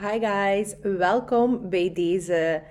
Hi 0.00 0.18
guys, 0.18 0.74
welkom 0.82 1.68
bij 1.68 1.92
deze 1.94 2.62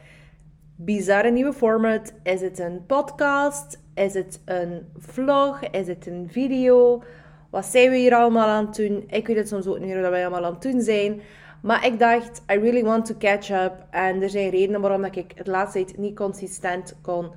bizarre 0.76 1.32
nieuwe 1.32 1.54
format. 1.54 2.14
Is 2.24 2.42
het 2.42 2.60
een 2.60 2.86
podcast? 2.86 3.80
Is 3.94 4.14
het 4.14 4.42
een 4.46 4.88
vlog? 4.98 5.60
Is 5.64 5.88
het 5.88 6.08
een 6.08 6.28
video? 6.32 7.04
Wat 7.50 7.66
zijn 7.66 7.90
we 7.90 7.98
hier 7.98 8.16
allemaal 8.16 8.48
aan 8.48 8.66
het 8.66 8.76
doen? 8.76 9.04
Ik 9.08 9.28
weet 9.28 9.38
het 9.38 9.48
soms 9.48 9.68
ook 9.68 9.80
niet 9.80 9.88
meer 9.88 10.02
wat 10.02 10.10
wij 10.10 10.22
allemaal 10.22 10.46
aan 10.46 10.54
het 10.54 10.62
doen 10.62 10.82
zijn. 10.82 11.22
Maar 11.62 11.86
ik 11.86 12.00
dacht, 12.00 12.42
I 12.52 12.56
really 12.56 12.84
want 12.84 13.06
to 13.06 13.16
catch 13.18 13.50
up. 13.50 13.74
En 13.90 14.22
er 14.22 14.30
zijn 14.30 14.50
redenen 14.50 14.82
waarom 14.82 15.04
ik 15.04 15.32
het 15.36 15.48
laatste 15.48 15.84
tijd 15.84 15.98
niet 15.98 16.16
consistent 16.16 16.98
kon 17.02 17.32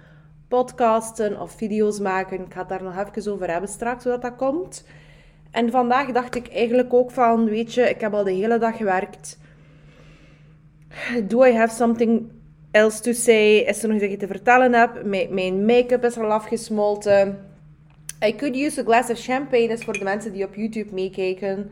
podcasten 0.49 1.41
of 1.41 1.53
video's 1.53 1.99
maken. 1.99 2.41
Ik 2.41 2.53
ga 2.53 2.61
het 2.61 2.69
daar 2.69 2.83
nog 2.83 2.97
even 2.99 3.33
over 3.33 3.51
hebben 3.51 3.71
straks, 3.71 4.05
hoe 4.05 4.13
dat, 4.13 4.23
dat 4.23 4.37
komt. 4.37 4.87
En 5.51 5.71
vandaag 5.71 6.13
dacht 6.13 6.35
ik 6.35 6.49
eigenlijk 6.49 6.95
ook 6.95 7.11
van, 7.11 7.45
weet 7.45 7.75
je, 7.75 7.89
ik 7.89 8.01
heb 8.01 8.15
al 8.15 8.25
de 8.25 8.33
hele 8.33 8.59
dag 8.59 8.77
gewerkt 8.77 9.41
do 11.29 11.45
I 11.45 11.53
have 11.53 11.75
something 11.75 12.31
else 12.71 13.00
to 13.00 13.13
say? 13.13 13.59
Is 13.59 13.83
er 13.83 13.89
nog 13.89 13.96
iets 13.96 14.03
dat 14.05 14.11
je 14.11 14.27
te 14.27 14.27
vertellen 14.27 14.73
heb? 14.73 15.05
Mijn 15.31 15.64
make-up 15.64 16.05
is 16.05 16.19
al 16.19 16.33
afgesmolten. 16.33 17.50
I 18.25 18.35
could 18.35 18.57
use 18.57 18.81
a 18.81 18.85
glass 18.85 19.11
of 19.11 19.19
champagne. 19.19 19.69
Is 19.69 19.85
voor 19.85 19.99
de 19.99 20.05
mensen 20.05 20.33
die 20.33 20.45
op 20.45 20.55
YouTube 20.55 20.93
meekijken. 20.93 21.71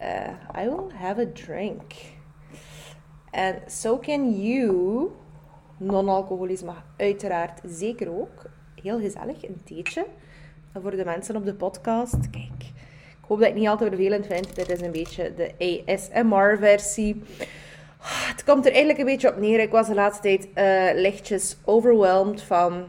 Uh, 0.00 0.62
I 0.62 0.68
will 0.68 0.90
have 0.94 1.20
a 1.20 1.26
drink. 1.32 1.82
And 3.30 3.54
so 3.66 3.98
can 3.98 4.42
you. 4.42 5.10
Non-alcoholisch 5.76 6.62
uiteraard 6.96 7.60
zeker 7.66 8.08
ook. 8.08 8.42
Heel 8.82 9.00
gezellig, 9.00 9.44
een 9.44 9.60
theetje. 9.64 10.06
En 10.72 10.82
voor 10.82 10.96
de 10.96 11.04
mensen 11.04 11.36
op 11.36 11.44
de 11.44 11.54
podcast, 11.54 12.30
kijk. 12.30 12.62
Ik 13.24 13.30
hoop 13.30 13.38
dat 13.38 13.48
ik 13.48 13.54
niet 13.54 13.68
altijd 13.68 13.88
vervelend 13.88 14.26
vind. 14.26 14.54
Dit 14.54 14.70
is 14.70 14.80
een 14.80 14.90
beetje 14.90 15.32
de 15.34 15.82
ASMR-versie. 15.86 17.22
Het 18.04 18.44
komt 18.44 18.64
er 18.64 18.70
eigenlijk 18.70 18.98
een 18.98 19.04
beetje 19.06 19.28
op 19.28 19.36
neer. 19.36 19.60
Ik 19.60 19.70
was 19.70 19.86
de 19.86 19.94
laatste 19.94 20.22
tijd 20.22 20.48
uh, 20.54 21.00
lichtjes 21.00 21.56
overwhelmed 21.64 22.42
van... 22.42 22.84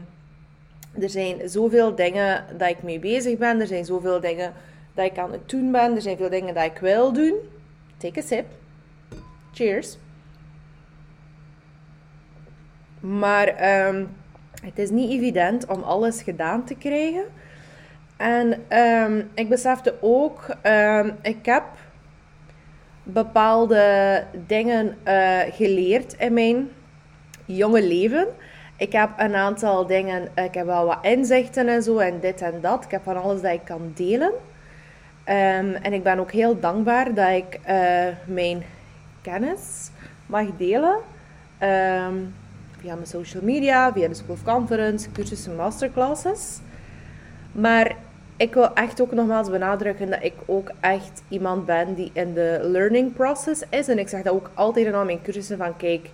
Er 1.00 1.10
zijn 1.10 1.48
zoveel 1.48 1.94
dingen 1.94 2.44
dat 2.58 2.68
ik 2.68 2.82
mee 2.82 2.98
bezig 2.98 3.38
ben. 3.38 3.60
Er 3.60 3.66
zijn 3.66 3.84
zoveel 3.84 4.20
dingen 4.20 4.52
dat 4.94 5.04
ik 5.04 5.18
aan 5.18 5.32
het 5.32 5.48
doen 5.48 5.72
ben. 5.72 5.94
Er 5.94 6.02
zijn 6.02 6.16
veel 6.16 6.30
dingen 6.30 6.54
dat 6.54 6.64
ik 6.64 6.78
wil 6.78 7.12
doen. 7.12 7.34
Take 7.96 8.20
a 8.20 8.22
sip. 8.22 8.46
Cheers. 9.52 9.96
Maar 13.00 13.46
ehm, 13.46 14.04
het 14.62 14.78
is 14.78 14.90
niet 14.90 15.10
evident 15.10 15.66
om 15.66 15.82
alles 15.82 16.22
gedaan 16.22 16.64
te 16.64 16.74
krijgen. 16.74 17.24
En 18.16 18.78
um, 18.78 19.30
ik 19.34 19.48
besefte 19.48 19.94
ook, 20.00 20.56
um, 20.62 21.16
ik 21.22 21.46
heb 21.46 21.64
bepaalde 23.06 24.24
dingen 24.46 24.96
uh, 25.08 25.38
geleerd 25.50 26.12
in 26.12 26.32
mijn 26.32 26.68
jonge 27.44 27.82
leven. 27.82 28.26
Ik 28.76 28.92
heb 28.92 29.10
een 29.16 29.34
aantal 29.34 29.86
dingen, 29.86 30.28
ik 30.34 30.54
heb 30.54 30.66
wel 30.66 30.86
wat 30.86 30.98
inzichten 31.02 31.68
en 31.68 31.82
zo 31.82 31.98
en 31.98 32.20
dit 32.20 32.42
en 32.42 32.60
dat. 32.60 32.84
Ik 32.84 32.90
heb 32.90 33.02
van 33.02 33.22
alles 33.22 33.40
dat 33.40 33.52
ik 33.52 33.64
kan 33.64 33.92
delen. 33.94 34.32
Um, 35.28 35.74
en 35.74 35.92
ik 35.92 36.02
ben 36.02 36.18
ook 36.18 36.32
heel 36.32 36.60
dankbaar 36.60 37.14
dat 37.14 37.28
ik 37.28 37.60
uh, 37.68 38.06
mijn 38.24 38.62
kennis 39.22 39.90
mag 40.26 40.46
delen. 40.56 40.96
Um, 41.62 42.34
via 42.80 42.94
mijn 42.94 43.06
social 43.06 43.42
media, 43.42 43.92
via 43.92 44.08
de 44.08 44.14
School 44.14 44.34
of 44.34 44.42
Conference, 44.42 45.10
cursussen, 45.12 45.56
masterclasses. 45.56 46.58
Maar 47.52 47.96
ik 48.36 48.54
wil 48.54 48.74
echt 48.74 49.00
ook 49.00 49.12
nogmaals 49.12 49.50
benadrukken 49.50 50.10
dat 50.10 50.22
ik 50.22 50.34
ook 50.46 50.70
echt 50.80 51.22
iemand 51.28 51.66
ben 51.66 51.94
die 51.94 52.10
in 52.12 52.34
de 52.34 52.58
learning 52.62 53.14
process 53.14 53.62
is. 53.70 53.88
En 53.88 53.98
ik 53.98 54.08
zeg 54.08 54.22
dat 54.22 54.32
ook 54.32 54.50
altijd 54.54 54.86
in 54.86 54.94
al 54.94 55.04
mijn 55.04 55.22
cursussen 55.22 55.56
van 55.56 55.76
kijk, 55.76 56.10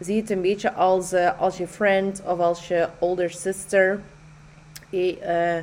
zie 0.00 0.20
het 0.20 0.30
een 0.30 0.40
beetje 0.40 0.72
als, 0.72 1.12
uh, 1.12 1.40
als 1.40 1.56
je 1.56 1.66
friend 1.66 2.22
of 2.26 2.38
als 2.38 2.68
je 2.68 2.88
older 2.98 3.30
sister. 3.30 4.00
Hey, 4.90 5.18
uh, 5.20 5.62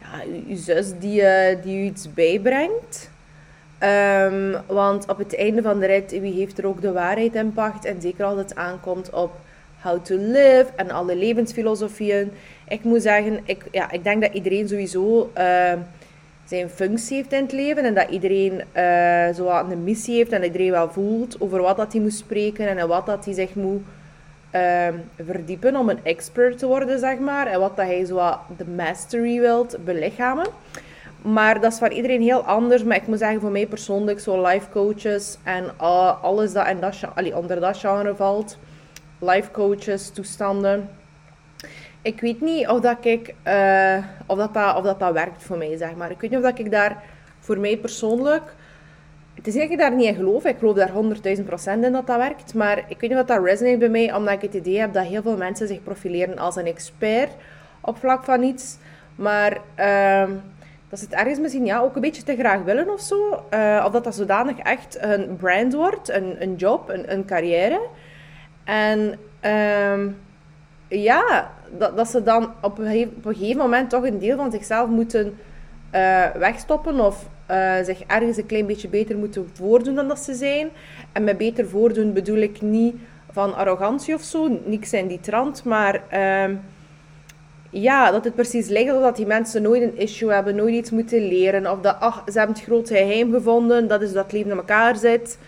ja, 0.00 0.22
je 0.46 0.56
zus 0.56 0.98
die, 0.98 1.20
uh, 1.20 1.62
die 1.62 1.78
je 1.78 1.84
iets 1.84 2.12
bijbrengt. 2.12 3.10
Um, 3.82 4.56
want 4.66 5.08
op 5.08 5.18
het 5.18 5.36
einde 5.36 5.62
van 5.62 5.78
de 5.78 5.86
rit, 5.86 6.10
wie 6.10 6.32
heeft 6.32 6.58
er 6.58 6.66
ook 6.66 6.80
de 6.80 6.92
waarheid 6.92 7.34
in 7.34 7.52
pacht? 7.52 7.84
En 7.84 8.00
zeker 8.00 8.24
als 8.24 8.38
het 8.38 8.54
aankomt 8.54 9.10
op 9.10 9.32
how 9.82 10.04
to 10.04 10.16
live 10.16 10.66
en 10.76 10.90
alle 10.90 11.16
levensfilosofieën 11.16 12.30
ik 12.68 12.84
moet 12.84 13.02
zeggen, 13.02 13.40
ik, 13.44 13.64
ja, 13.70 13.90
ik 13.90 14.04
denk 14.04 14.22
dat 14.22 14.32
iedereen 14.32 14.68
sowieso 14.68 15.30
uh, 15.38 15.72
zijn 16.44 16.68
functie 16.68 17.16
heeft 17.16 17.32
in 17.32 17.42
het 17.42 17.52
leven. 17.52 17.84
En 17.84 17.94
dat 17.94 18.10
iedereen 18.10 18.52
uh, 18.52 19.34
zo 19.34 19.64
een 19.70 19.84
missie 19.84 20.16
heeft 20.16 20.32
en 20.32 20.40
dat 20.40 20.46
iedereen 20.46 20.70
wel 20.70 20.90
voelt 20.90 21.40
over 21.40 21.62
wat 21.62 21.76
dat 21.76 21.92
hij 21.92 22.00
moet 22.00 22.14
spreken 22.14 22.78
en 22.78 22.88
wat 22.88 23.06
dat 23.06 23.24
hij 23.24 23.34
zich 23.34 23.54
moet 23.54 23.82
uh, 24.54 24.88
verdiepen 25.24 25.76
om 25.76 25.88
een 25.88 26.04
expert 26.04 26.58
te 26.58 26.66
worden, 26.66 26.98
zeg 26.98 27.18
maar. 27.18 27.46
En 27.46 27.60
wat 27.60 27.76
dat 27.76 27.86
hij 27.86 28.04
zo 28.04 28.38
de 28.56 28.66
mastery 28.76 29.40
wilt 29.40 29.76
belichamen. 29.84 30.46
Maar 31.22 31.60
dat 31.60 31.72
is 31.72 31.78
voor 31.78 31.92
iedereen 31.92 32.22
heel 32.22 32.42
anders. 32.42 32.84
Maar 32.84 32.96
ik 32.96 33.06
moet 33.06 33.18
zeggen, 33.18 33.40
voor 33.40 33.50
mij 33.50 33.66
persoonlijk, 33.66 34.20
zo 34.20 34.46
life 34.46 34.70
coaches 34.70 35.38
en 35.42 35.78
alles 36.20 36.52
dat, 36.52 36.66
en 36.66 36.80
dat 36.80 36.96
allee, 37.14 37.36
onder 37.36 37.60
dat 37.60 37.76
genre 37.76 38.14
valt. 38.14 38.58
Life 39.18 39.50
coaches, 39.50 40.10
toestanden 40.10 40.88
ik 42.02 42.20
weet 42.20 42.40
niet 42.40 42.68
of 42.68 42.80
dat 42.80 43.04
ik 43.04 43.34
uh, 43.46 43.96
of 44.26 44.38
dat, 44.38 44.54
dat, 44.54 44.76
of 44.76 44.82
dat, 44.82 44.98
dat 44.98 45.12
werkt 45.12 45.42
voor 45.42 45.56
mij, 45.56 45.76
zeg 45.76 45.94
maar. 45.94 46.10
Ik 46.10 46.20
weet 46.20 46.30
niet 46.30 46.38
of 46.38 46.44
dat 46.44 46.58
ik 46.58 46.70
daar 46.70 47.02
voor 47.38 47.58
mij 47.58 47.76
persoonlijk. 47.76 48.54
Het 49.34 49.46
is 49.46 49.54
ik 49.54 49.78
daar 49.78 49.94
niet 49.94 50.06
in 50.06 50.14
geloof. 50.14 50.44
Ik 50.44 50.58
geloof 50.58 50.76
daar 50.76 50.92
100.000 51.38 51.44
procent 51.44 51.84
in 51.84 51.92
dat 51.92 52.06
dat 52.06 52.16
werkt. 52.16 52.54
Maar 52.54 52.78
ik 52.78 53.00
weet 53.00 53.10
niet 53.10 53.18
of 53.18 53.26
dat 53.26 53.44
resonate 53.44 53.78
bij 53.78 53.88
mij, 53.88 54.14
omdat 54.14 54.34
ik 54.34 54.40
het 54.40 54.54
idee 54.54 54.78
heb 54.78 54.92
dat 54.92 55.04
heel 55.04 55.22
veel 55.22 55.36
mensen 55.36 55.66
zich 55.66 55.82
profileren 55.82 56.38
als 56.38 56.56
een 56.56 56.66
expert 56.66 57.30
op 57.80 57.98
vlak 57.98 58.24
van 58.24 58.42
iets. 58.42 58.76
Maar 59.14 59.52
uh, 59.78 60.34
dat 60.88 60.98
ze 60.98 61.04
het 61.04 61.14
ergens 61.14 61.38
misschien 61.38 61.64
ja, 61.64 61.80
ook 61.80 61.94
een 61.94 62.00
beetje 62.00 62.22
te 62.22 62.36
graag 62.36 62.62
willen 62.62 62.90
of 62.90 63.00
zo. 63.00 63.44
Uh, 63.54 63.82
of 63.86 63.92
dat 63.92 64.04
dat 64.04 64.14
zodanig 64.14 64.58
echt 64.58 64.98
een 65.00 65.36
brand 65.36 65.74
wordt, 65.74 66.08
een, 66.08 66.42
een 66.42 66.54
job, 66.54 66.88
een, 66.88 67.12
een 67.12 67.24
carrière. 67.24 67.80
En 68.68 69.18
ehm, 69.40 70.08
ja, 70.88 71.50
dat, 71.78 71.96
dat 71.96 72.08
ze 72.08 72.22
dan 72.22 72.52
op 72.62 72.78
een, 72.78 73.12
op 73.16 73.24
een 73.24 73.34
gegeven 73.34 73.60
moment 73.60 73.90
toch 73.90 74.04
een 74.04 74.18
deel 74.18 74.36
van 74.36 74.50
zichzelf 74.50 74.88
moeten 74.88 75.38
uh, 75.94 76.24
wegstoppen 76.30 77.00
of 77.00 77.28
uh, 77.50 77.74
zich 77.84 78.02
ergens 78.06 78.36
een 78.36 78.46
klein 78.46 78.66
beetje 78.66 78.88
beter 78.88 79.16
moeten 79.16 79.50
voordoen 79.52 79.94
dan 79.94 80.08
dat 80.08 80.18
ze 80.18 80.34
zijn. 80.34 80.68
En 81.12 81.24
met 81.24 81.38
beter 81.38 81.68
voordoen 81.68 82.12
bedoel 82.12 82.36
ik 82.36 82.60
niet 82.60 82.94
van 83.30 83.56
arrogantie 83.56 84.14
of 84.14 84.22
zo, 84.22 84.60
niks 84.64 84.92
in 84.92 85.06
die 85.06 85.20
trant, 85.20 85.64
maar 85.64 86.02
uh, 86.12 86.56
ja, 87.70 88.10
dat 88.10 88.24
het 88.24 88.34
precies 88.34 88.68
lijkt 88.68 88.90
dat 88.90 89.16
die 89.16 89.26
mensen 89.26 89.62
nooit 89.62 89.82
een 89.82 89.98
issue 89.98 90.32
hebben, 90.32 90.56
nooit 90.56 90.74
iets 90.74 90.90
moeten 90.90 91.28
leren, 91.28 91.70
of 91.70 91.80
dat, 91.80 91.96
ach, 92.00 92.22
ze 92.26 92.38
hebben 92.38 92.56
het 92.56 92.64
grote 92.64 92.94
geheim 92.94 93.32
gevonden, 93.32 93.88
dat 93.88 94.02
is 94.02 94.12
dat 94.12 94.22
het 94.24 94.32
leven 94.32 94.50
in 94.50 94.56
elkaar 94.56 94.96
zit. 94.96 95.38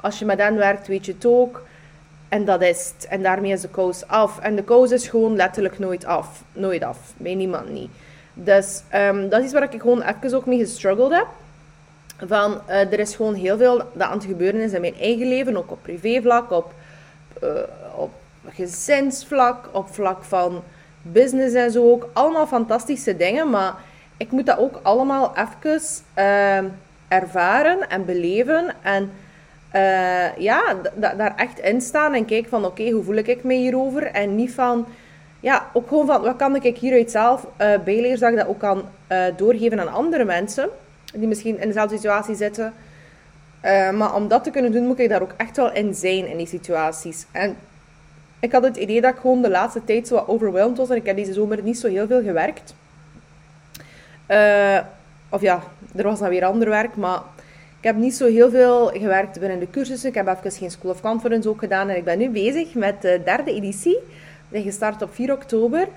Als 0.00 0.18
je 0.18 0.24
met 0.24 0.38
hen 0.38 0.56
werkt, 0.56 0.86
weet 0.86 1.06
je 1.06 1.12
het 1.12 1.26
ook. 1.26 1.68
En 2.30 2.44
dat 2.44 2.62
is 2.62 2.92
het. 2.96 3.06
En 3.08 3.22
daarmee 3.22 3.52
is 3.52 3.60
de 3.60 3.68
kous 3.68 4.06
af. 4.06 4.38
En 4.38 4.56
de 4.56 4.64
kous 4.64 4.90
is 4.90 5.08
gewoon 5.08 5.36
letterlijk 5.36 5.78
nooit 5.78 6.04
af. 6.04 6.42
Nooit 6.52 6.82
af. 6.82 6.98
Bij 7.16 7.34
niemand 7.34 7.70
niet. 7.70 7.90
Dus 8.34 8.82
um, 8.94 9.28
dat 9.28 9.42
is 9.42 9.52
waar 9.52 9.72
ik 9.72 9.80
gewoon 9.80 10.02
even 10.02 10.36
ook 10.36 10.46
mee 10.46 10.58
gestruggeld 10.58 11.12
heb. 11.12 11.26
Van, 12.26 12.60
uh, 12.68 12.92
er 12.92 12.98
is 12.98 13.14
gewoon 13.14 13.34
heel 13.34 13.56
veel 13.56 13.76
dat 13.76 14.08
aan 14.08 14.16
het 14.16 14.24
gebeuren 14.24 14.60
is 14.60 14.72
in 14.72 14.80
mijn 14.80 14.98
eigen 14.98 15.28
leven. 15.28 15.56
Ook 15.56 15.70
op 15.70 15.82
privévlak, 15.82 16.50
op, 16.50 16.72
uh, 17.42 17.50
op 17.94 18.10
gezinsvlak, 18.48 19.68
op 19.72 19.94
vlak 19.94 20.24
van 20.24 20.62
business 21.02 21.54
en 21.54 21.70
zo 21.70 21.90
ook. 21.90 22.08
Allemaal 22.12 22.46
fantastische 22.46 23.16
dingen. 23.16 23.50
Maar 23.50 23.74
ik 24.16 24.30
moet 24.30 24.46
dat 24.46 24.58
ook 24.58 24.80
allemaal 24.82 25.32
even 25.36 25.80
uh, 26.18 26.58
ervaren 27.08 27.88
en 27.88 28.04
beleven. 28.04 28.74
En 28.82 29.10
uh, 29.74 30.36
ja, 30.36 30.76
daar 30.94 31.36
echt 31.36 31.58
in 31.58 31.80
staan 31.80 32.14
en 32.14 32.24
kijken 32.24 32.50
van 32.50 32.64
oké, 32.64 32.90
hoe 32.90 33.02
voel 33.02 33.14
ik 33.14 33.44
me 33.44 33.54
hierover? 33.54 34.02
En 34.02 34.36
niet 34.36 34.54
van, 34.54 34.86
ja, 35.40 35.70
ook 35.72 35.88
gewoon 35.88 36.06
van 36.06 36.22
wat 36.22 36.36
kan 36.36 36.56
ik 36.56 36.76
hieruit 36.76 37.10
zelf 37.10 37.46
uh, 37.60 37.78
bijleren, 37.84 38.36
dat 38.36 38.46
ook 38.46 38.58
kan 38.58 38.82
uh, 39.12 39.24
doorgeven 39.36 39.80
aan 39.80 39.92
andere 39.92 40.24
mensen 40.24 40.68
die 41.14 41.28
misschien 41.28 41.60
in 41.60 41.66
dezelfde 41.66 41.96
situatie 41.96 42.34
zitten. 42.34 42.72
maar 43.94 44.14
om 44.14 44.28
dat 44.28 44.44
te 44.44 44.50
kunnen 44.50 44.72
doen, 44.72 44.86
moet 44.86 44.98
ik 44.98 45.08
daar 45.08 45.22
ook 45.22 45.34
echt 45.36 45.56
wel 45.56 45.72
in 45.72 45.94
zijn 45.94 46.28
in 46.28 46.36
die 46.36 46.46
situaties. 46.46 47.26
En 47.32 47.56
ik 48.40 48.52
had 48.52 48.62
het 48.62 48.76
idee 48.76 49.00
dat 49.00 49.14
ik 49.14 49.20
gewoon 49.20 49.42
de 49.42 49.50
laatste 49.50 49.84
tijd 49.84 50.06
zo 50.06 50.14
wat 50.14 50.76
was 50.76 50.90
en 50.90 50.96
ik 50.96 51.06
heb 51.06 51.16
deze 51.16 51.32
zomer 51.32 51.62
niet 51.62 51.78
zo 51.78 51.88
heel 51.88 52.06
veel 52.06 52.22
gewerkt. 52.22 52.74
of 55.28 55.40
ja, 55.40 55.62
er 55.96 56.04
was 56.04 56.18
dan 56.18 56.28
weer 56.28 56.44
ander 56.44 56.68
werk, 56.68 56.96
maar 56.96 57.20
ik 57.80 57.86
heb 57.86 57.96
niet 57.96 58.14
zo 58.14 58.26
heel 58.26 58.50
veel 58.50 58.86
gewerkt 58.86 59.40
binnen 59.40 59.58
de 59.58 59.70
cursussen. 59.70 60.08
Ik 60.08 60.14
heb 60.14 60.28
even 60.28 60.52
geen 60.52 60.70
School 60.70 60.90
of 60.90 61.00
Conference 61.00 61.48
ook 61.48 61.58
gedaan. 61.58 61.88
En 61.88 61.96
ik 61.96 62.04
ben 62.04 62.18
nu 62.18 62.30
bezig 62.30 62.74
met 62.74 63.02
de 63.02 63.20
derde 63.24 63.54
editie. 63.54 63.98
We 64.48 64.48
zijn 64.50 64.62
gestart 64.62 65.02
op 65.02 65.14
4 65.14 65.32
oktober. 65.32 65.88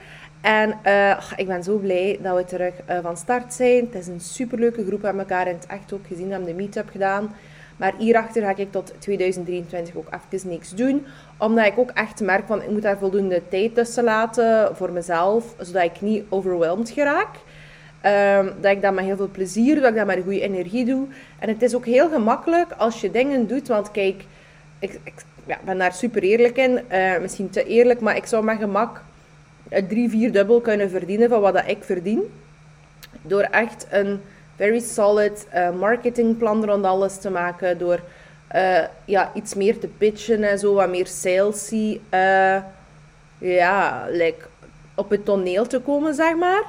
En 0.41 0.77
uh, 0.85 1.31
ik 1.35 1.47
ben 1.47 1.63
zo 1.63 1.77
blij 1.77 2.19
dat 2.21 2.35
we 2.35 2.45
terug 2.45 2.73
uh, 2.89 2.97
van 3.01 3.17
start 3.17 3.53
zijn. 3.53 3.85
Het 3.85 3.95
is 3.95 4.07
een 4.07 4.19
superleuke 4.19 4.85
groep 4.85 5.05
aan 5.05 5.19
elkaar 5.19 5.47
in 5.47 5.55
het 5.55 5.65
echt 5.65 5.93
ook 5.93 6.07
gezien. 6.07 6.29
We 6.29 6.43
de 6.43 6.53
meetup 6.53 6.89
gedaan. 6.89 7.35
Maar 7.77 7.93
hierachter 7.97 8.41
ga 8.41 8.55
ik 8.55 8.71
tot 8.71 8.93
2023 8.99 9.95
ook 9.95 10.07
even 10.31 10.49
niks 10.49 10.69
doen. 10.69 11.05
Omdat 11.37 11.65
ik 11.65 11.79
ook 11.79 11.91
echt 11.91 12.21
merk 12.21 12.45
van 12.45 12.61
ik 12.61 12.69
moet 12.69 12.81
daar 12.81 12.97
voldoende 12.97 13.41
tijd 13.49 13.75
tussen 13.75 14.03
laten 14.03 14.75
voor 14.75 14.91
mezelf. 14.91 15.55
Zodat 15.59 15.83
ik 15.83 16.01
niet 16.01 16.23
overweldigd 16.29 16.89
geraak. 16.89 17.35
Um, 18.05 18.53
dat 18.61 18.71
ik 18.71 18.81
dat 18.81 18.93
met 18.93 19.05
heel 19.05 19.15
veel 19.15 19.29
plezier 19.31 19.73
doe, 19.73 19.81
dat 19.81 19.91
ik 19.91 19.97
dat 19.97 20.05
met 20.05 20.23
goede 20.23 20.41
energie 20.41 20.85
doe. 20.85 21.07
En 21.39 21.49
het 21.49 21.61
is 21.61 21.75
ook 21.75 21.85
heel 21.85 22.09
gemakkelijk 22.09 22.71
als 22.77 23.01
je 23.01 23.11
dingen 23.11 23.47
doet. 23.47 23.67
Want 23.67 23.91
kijk, 23.91 24.23
ik, 24.79 24.99
ja, 25.45 25.57
ben 25.65 25.77
daar 25.77 25.93
super 25.93 26.21
eerlijk 26.21 26.57
in. 26.57 26.81
Uh, 26.91 27.17
misschien 27.17 27.49
te 27.49 27.63
eerlijk, 27.63 27.99
maar 27.99 28.15
ik 28.15 28.25
zou 28.25 28.43
met 28.43 28.57
gemak 28.57 29.01
drie, 29.87 30.09
vier 30.09 30.31
dubbel 30.31 30.61
kunnen 30.61 30.89
verdienen 30.89 31.29
van 31.29 31.41
wat 31.41 31.53
dat 31.53 31.67
ik 31.67 31.83
verdien. 31.83 32.21
Door 33.21 33.41
echt 33.41 33.87
een 33.89 34.21
very 34.55 34.79
solid 34.79 35.47
uh, 35.55 35.69
marketingplan 35.71 36.65
rond 36.65 36.85
alles 36.85 37.17
te 37.17 37.29
maken. 37.29 37.77
Door 37.77 37.99
ja, 39.05 39.31
iets 39.33 39.53
meer 39.53 39.79
te 39.79 39.87
pitchen 39.87 40.43
en 40.43 40.59
zo, 40.59 40.73
wat 40.73 40.89
meer 40.89 41.07
salesy. 41.07 41.99
Ja, 43.37 44.05
like 44.09 44.45
op 44.95 45.09
het 45.09 45.25
toneel 45.25 45.67
te 45.67 45.79
komen, 45.79 46.13
zeg 46.13 46.35
maar. 46.35 46.63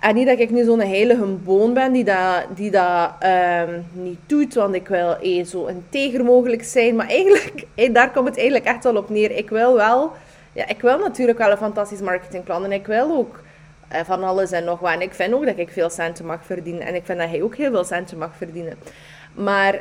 En 0.00 0.14
niet 0.14 0.26
dat 0.26 0.38
ik 0.38 0.50
nu 0.50 0.64
zo'n 0.64 0.80
heilige 0.80 1.24
boon 1.24 1.74
ben 1.74 1.92
die 1.92 2.04
dat, 2.04 2.44
die 2.54 2.70
dat 2.70 3.10
um, 3.68 3.86
niet 3.92 4.18
doet, 4.26 4.54
want 4.54 4.74
ik 4.74 4.88
wil 4.88 5.16
eh, 5.16 5.44
zo 5.44 5.66
integer 5.66 6.24
mogelijk 6.24 6.64
zijn. 6.64 6.96
Maar 6.96 7.08
eigenlijk, 7.08 7.64
eh, 7.74 7.94
daar 7.94 8.10
komt 8.10 8.28
het 8.28 8.36
eigenlijk 8.36 8.66
echt 8.66 8.84
wel 8.84 8.96
op 8.96 9.10
neer. 9.10 9.30
Ik 9.30 9.50
wil 9.50 9.74
wel, 9.74 10.12
ja, 10.52 10.68
ik 10.68 10.80
wil 10.80 10.98
natuurlijk 10.98 11.38
wel 11.38 11.50
een 11.50 11.56
fantastisch 11.56 12.00
marketingplan 12.00 12.64
en 12.64 12.72
ik 12.72 12.86
wil 12.86 13.16
ook 13.16 13.40
eh, 13.88 14.00
van 14.04 14.24
alles 14.24 14.50
en 14.50 14.64
nog 14.64 14.80
wat. 14.80 14.92
En 14.92 15.00
ik 15.00 15.14
vind 15.14 15.34
ook 15.34 15.46
dat 15.46 15.58
ik 15.58 15.70
veel 15.70 15.90
centen 15.90 16.26
mag 16.26 16.44
verdienen 16.44 16.82
en 16.82 16.94
ik 16.94 17.04
vind 17.04 17.18
dat 17.18 17.28
hij 17.28 17.42
ook 17.42 17.56
heel 17.56 17.70
veel 17.70 17.84
centen 17.84 18.18
mag 18.18 18.36
verdienen. 18.36 18.78
Maar 19.34 19.74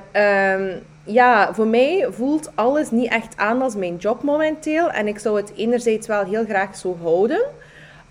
um, 0.53 0.81
ja, 1.03 1.53
voor 1.53 1.67
mij 1.67 2.07
voelt 2.09 2.51
alles 2.55 2.91
niet 2.91 3.11
echt 3.11 3.37
aan 3.37 3.61
als 3.61 3.75
mijn 3.75 3.95
job 3.95 4.23
momenteel. 4.23 4.89
En 4.89 5.07
ik 5.07 5.19
zou 5.19 5.37
het 5.37 5.53
enerzijds 5.55 6.07
wel 6.07 6.23
heel 6.23 6.45
graag 6.45 6.75
zo 6.75 6.97
houden 7.01 7.41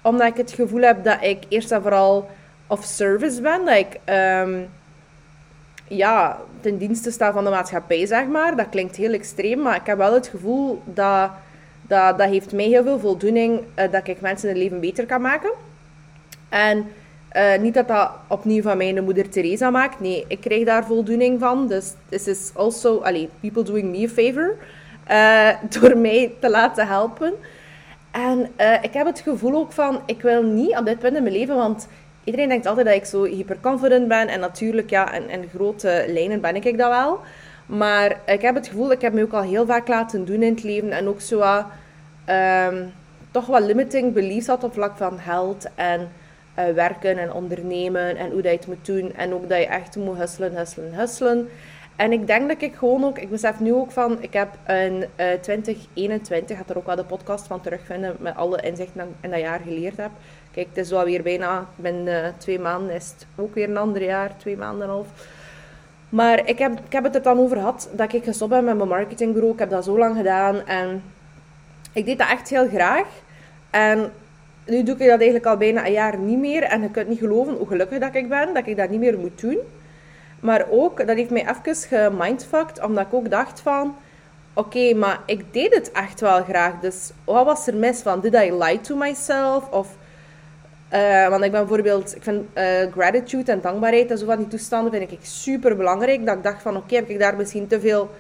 omdat 0.07 0.27
ik 0.27 0.37
het 0.37 0.53
gevoel 0.53 0.81
heb 0.81 1.05
dat 1.05 1.23
ik 1.23 1.39
eerst 1.49 1.73
en 1.73 1.83
vooral 1.83 2.31
of 2.67 2.85
service 2.85 3.41
ben. 3.41 3.65
Dat 3.65 3.77
ik 3.77 4.01
um, 4.15 4.69
ja, 5.89 6.39
ten 6.61 6.79
dienste 6.79 7.11
sta 7.11 7.33
van 7.33 7.45
de 7.45 7.51
maatschappij, 7.51 8.07
zeg 8.07 8.27
maar. 8.27 8.57
Dat 8.57 8.69
klinkt 8.69 8.97
heel 8.97 9.13
extreem, 9.13 9.63
maar 9.63 9.77
ik 9.77 9.87
heb 9.87 9.99
wel 9.99 10.15
het 10.15 10.27
gevoel 10.27 10.83
dat 10.85 11.31
dat, 11.83 12.19
dat 12.19 12.29
heeft 12.29 12.53
mij 12.53 12.65
heel 12.65 12.83
veel 12.83 12.99
voldoening 12.99 13.61
uh, 13.61 13.93
dat 13.93 14.09
ik 14.09 14.21
mensen 14.21 14.49
het 14.49 14.59
leven 14.59 14.81
beter 14.81 15.07
kan 15.07 15.21
maken. 15.21 15.53
En 16.49 16.87
uh, 17.37 17.59
niet 17.59 17.75
dat 17.75 17.89
dat 17.89 18.11
opnieuw 18.27 18.63
van 18.63 18.77
mijn 18.77 19.05
moeder 19.05 19.29
Teresa 19.29 19.71
maakt. 19.71 20.01
Nee, 20.01 20.25
ik 20.29 20.41
krijg 20.41 20.65
daar 20.65 20.85
voldoening 20.85 21.41
van. 21.41 21.67
Dus 21.69 21.93
this 22.09 22.27
is 22.27 22.51
also, 22.55 22.99
allee, 22.99 23.29
people 23.41 23.63
doing 23.63 23.91
me 23.91 24.05
a 24.05 24.09
favor. 24.09 24.57
Uh, 25.11 25.49
door 25.81 25.97
mij 25.97 26.33
te 26.41 26.51
laten 26.51 26.87
helpen. 26.87 27.35
En 28.17 28.53
uh, 28.61 28.83
ik 28.83 28.93
heb 28.93 29.07
het 29.07 29.21
gevoel 29.21 29.55
ook 29.55 29.73
van, 29.73 30.01
ik 30.07 30.23
wil 30.23 30.43
niet 30.43 30.77
op 30.77 30.85
dit 30.85 30.99
punt 30.99 31.17
in 31.17 31.23
mijn 31.23 31.35
leven, 31.35 31.57
want 31.57 31.89
iedereen 32.25 32.49
denkt 32.49 32.67
altijd 32.67 32.87
dat 32.87 32.95
ik 32.95 33.05
zo 33.05 33.25
hyperconfident 33.25 34.09
ben. 34.09 34.29
En 34.29 34.41
natuurlijk, 34.41 34.91
ja, 34.91 35.13
in, 35.13 35.49
grote 35.55 36.05
lijnen 36.09 36.41
ben 36.41 36.57
ik 36.57 36.79
dat 36.79 36.91
wel. 36.91 37.21
Maar 37.67 38.21
ik 38.27 38.43
heb 38.43 38.55
het 38.55 38.69
gevoel, 38.69 38.93
ik 38.93 39.01
heb 39.01 39.13
me 39.13 39.23
ook 39.23 39.33
al 39.33 39.43
heel 39.43 39.67
vaak 39.67 39.89
laten 39.89 40.25
doen 40.25 40.43
in 40.43 40.55
het 40.55 40.63
leven. 40.63 40.91
En 40.91 41.09
ook 41.09 41.21
zo 41.21 41.39
wat, 41.39 41.65
um, 42.71 42.93
toch 43.31 43.47
wat 43.47 43.63
limiting 43.63 44.13
beliefs 44.13 44.47
had 44.47 44.65
op 44.65 44.73
vlak 44.73 44.97
van 44.97 45.19
geld 45.19 45.67
en 45.75 46.01
uh, 46.59 46.65
werken 46.75 47.19
en 47.19 47.33
ondernemen. 47.33 48.17
En 48.17 48.31
hoe 48.31 48.43
dat 48.43 48.53
je 48.53 48.59
het 48.59 48.67
moet 48.67 48.87
doen. 48.87 49.15
En 49.15 49.35
ook 49.35 49.49
dat 49.49 49.59
je 49.59 49.67
echt 49.67 49.97
moet 49.97 50.17
hustelen, 50.17 50.57
hustelen, 50.57 50.95
hustelen. 50.95 51.49
En 51.97 52.13
ik 52.13 52.27
denk 52.27 52.49
dat 52.49 52.63
ik 52.63 52.75
gewoon 52.75 53.05
ook, 53.05 53.19
ik 53.19 53.31
besef 53.31 53.61
nu 53.61 53.75
ook 53.75 53.91
van, 53.91 54.23
ik 54.23 54.33
heb 54.33 54.49
in 54.69 55.05
uh, 55.17 55.33
2021, 55.41 56.57
gaat 56.57 56.71
er 56.71 56.77
ook 56.77 56.87
wel 56.87 56.97
de 56.97 57.05
podcast 57.05 57.47
van 57.47 57.61
terugvinden 57.61 58.17
met 58.19 58.37
alle 58.37 58.61
inzichten 58.61 59.01
die 59.01 59.09
ik 59.09 59.15
in 59.21 59.31
dat 59.31 59.41
jaar 59.41 59.61
geleerd 59.65 59.97
heb. 59.97 60.11
Kijk, 60.53 60.67
het 60.69 60.77
is 60.77 60.91
wel 60.91 61.05
weer 61.05 61.23
bijna, 61.23 61.67
binnen 61.77 62.25
uh, 62.25 62.31
twee 62.39 62.59
maanden 62.59 62.95
is 62.95 63.13
het 63.17 63.27
ook 63.37 63.55
weer 63.55 63.69
een 63.69 63.77
ander 63.77 64.03
jaar, 64.03 64.37
twee 64.37 64.57
maanden 64.57 64.87
en 64.87 64.93
half. 64.93 65.07
Maar 66.09 66.49
ik 66.49 66.59
heb, 66.59 66.73
ik 66.87 66.93
heb 66.93 67.05
het 67.05 67.15
er 67.15 67.23
dan 67.23 67.39
over 67.39 67.57
gehad 67.57 67.89
dat 67.93 68.13
ik 68.13 68.25
gestopt 68.25 68.51
ben 68.51 68.65
met 68.65 68.77
mijn 68.77 68.89
marketingbureau. 68.89 69.53
Ik 69.53 69.59
heb 69.59 69.71
dat 69.71 69.85
zo 69.85 69.99
lang 69.99 70.17
gedaan 70.17 70.67
en 70.67 71.03
ik 71.93 72.05
deed 72.05 72.19
dat 72.19 72.29
echt 72.29 72.49
heel 72.49 72.69
graag. 72.69 73.07
En 73.71 74.13
nu 74.67 74.83
doe 74.83 74.95
ik 74.95 75.01
dat 75.01 75.09
eigenlijk 75.09 75.47
al 75.47 75.57
bijna 75.57 75.87
een 75.87 75.93
jaar 75.93 76.19
niet 76.19 76.39
meer. 76.39 76.63
En 76.63 76.83
je 76.83 76.91
kunt 76.91 77.09
niet 77.09 77.19
geloven 77.19 77.55
hoe 77.55 77.67
gelukkig 77.67 77.99
dat 77.99 78.15
ik 78.15 78.29
ben, 78.29 78.55
dat 78.55 78.67
ik 78.67 78.77
dat 78.77 78.91
niet 78.91 79.01
meer 79.01 79.19
moet 79.19 79.41
doen. 79.41 79.59
Maar 80.41 80.67
ook, 80.71 81.07
dat 81.07 81.17
heeft 81.17 81.31
mij 81.31 81.47
even 81.49 81.75
gemindfucked, 81.89 82.83
omdat 82.83 83.07
ik 83.07 83.15
ook 83.15 83.31
dacht 83.31 83.61
van... 83.61 83.97
Oké, 84.55 84.95
maar 84.95 85.21
ik 85.27 85.53
deed 85.53 85.75
het 85.75 85.93
echt 85.93 86.21
wel 86.21 86.43
graag. 86.43 86.81
Dus 86.81 87.11
wat 87.25 87.45
was 87.45 87.67
er 87.67 87.75
mis 87.75 88.01
van? 88.01 88.21
Did 88.21 88.35
I 88.35 88.53
lie 88.53 88.81
to 88.81 88.97
myself? 88.97 89.71
Of... 89.71 89.97
Uh, 90.93 91.29
want 91.29 91.45
ik 91.45 91.51
ben 91.51 91.61
bijvoorbeeld... 91.61 92.17
Ik 92.17 92.23
vind 92.23 92.45
uh, 92.55 92.65
gratitude 92.93 93.53
en 93.53 93.61
dankbaarheid 93.61 94.11
en 94.11 94.19
zo 94.19 94.27
van 94.27 94.37
die 94.37 94.49
toestanden 94.49 94.93
vind 94.93 95.13
ik 95.13 95.19
super 95.23 95.77
belangrijk. 95.77 96.27
Dat 96.27 96.37
ik 96.37 96.43
dacht 96.43 96.63
van, 96.63 96.77
oké, 96.77 96.95
heb 96.95 97.09
ik 97.09 97.19
daar 97.19 97.37
misschien 97.37 97.67
te 97.67 97.81
veel 97.81 98.11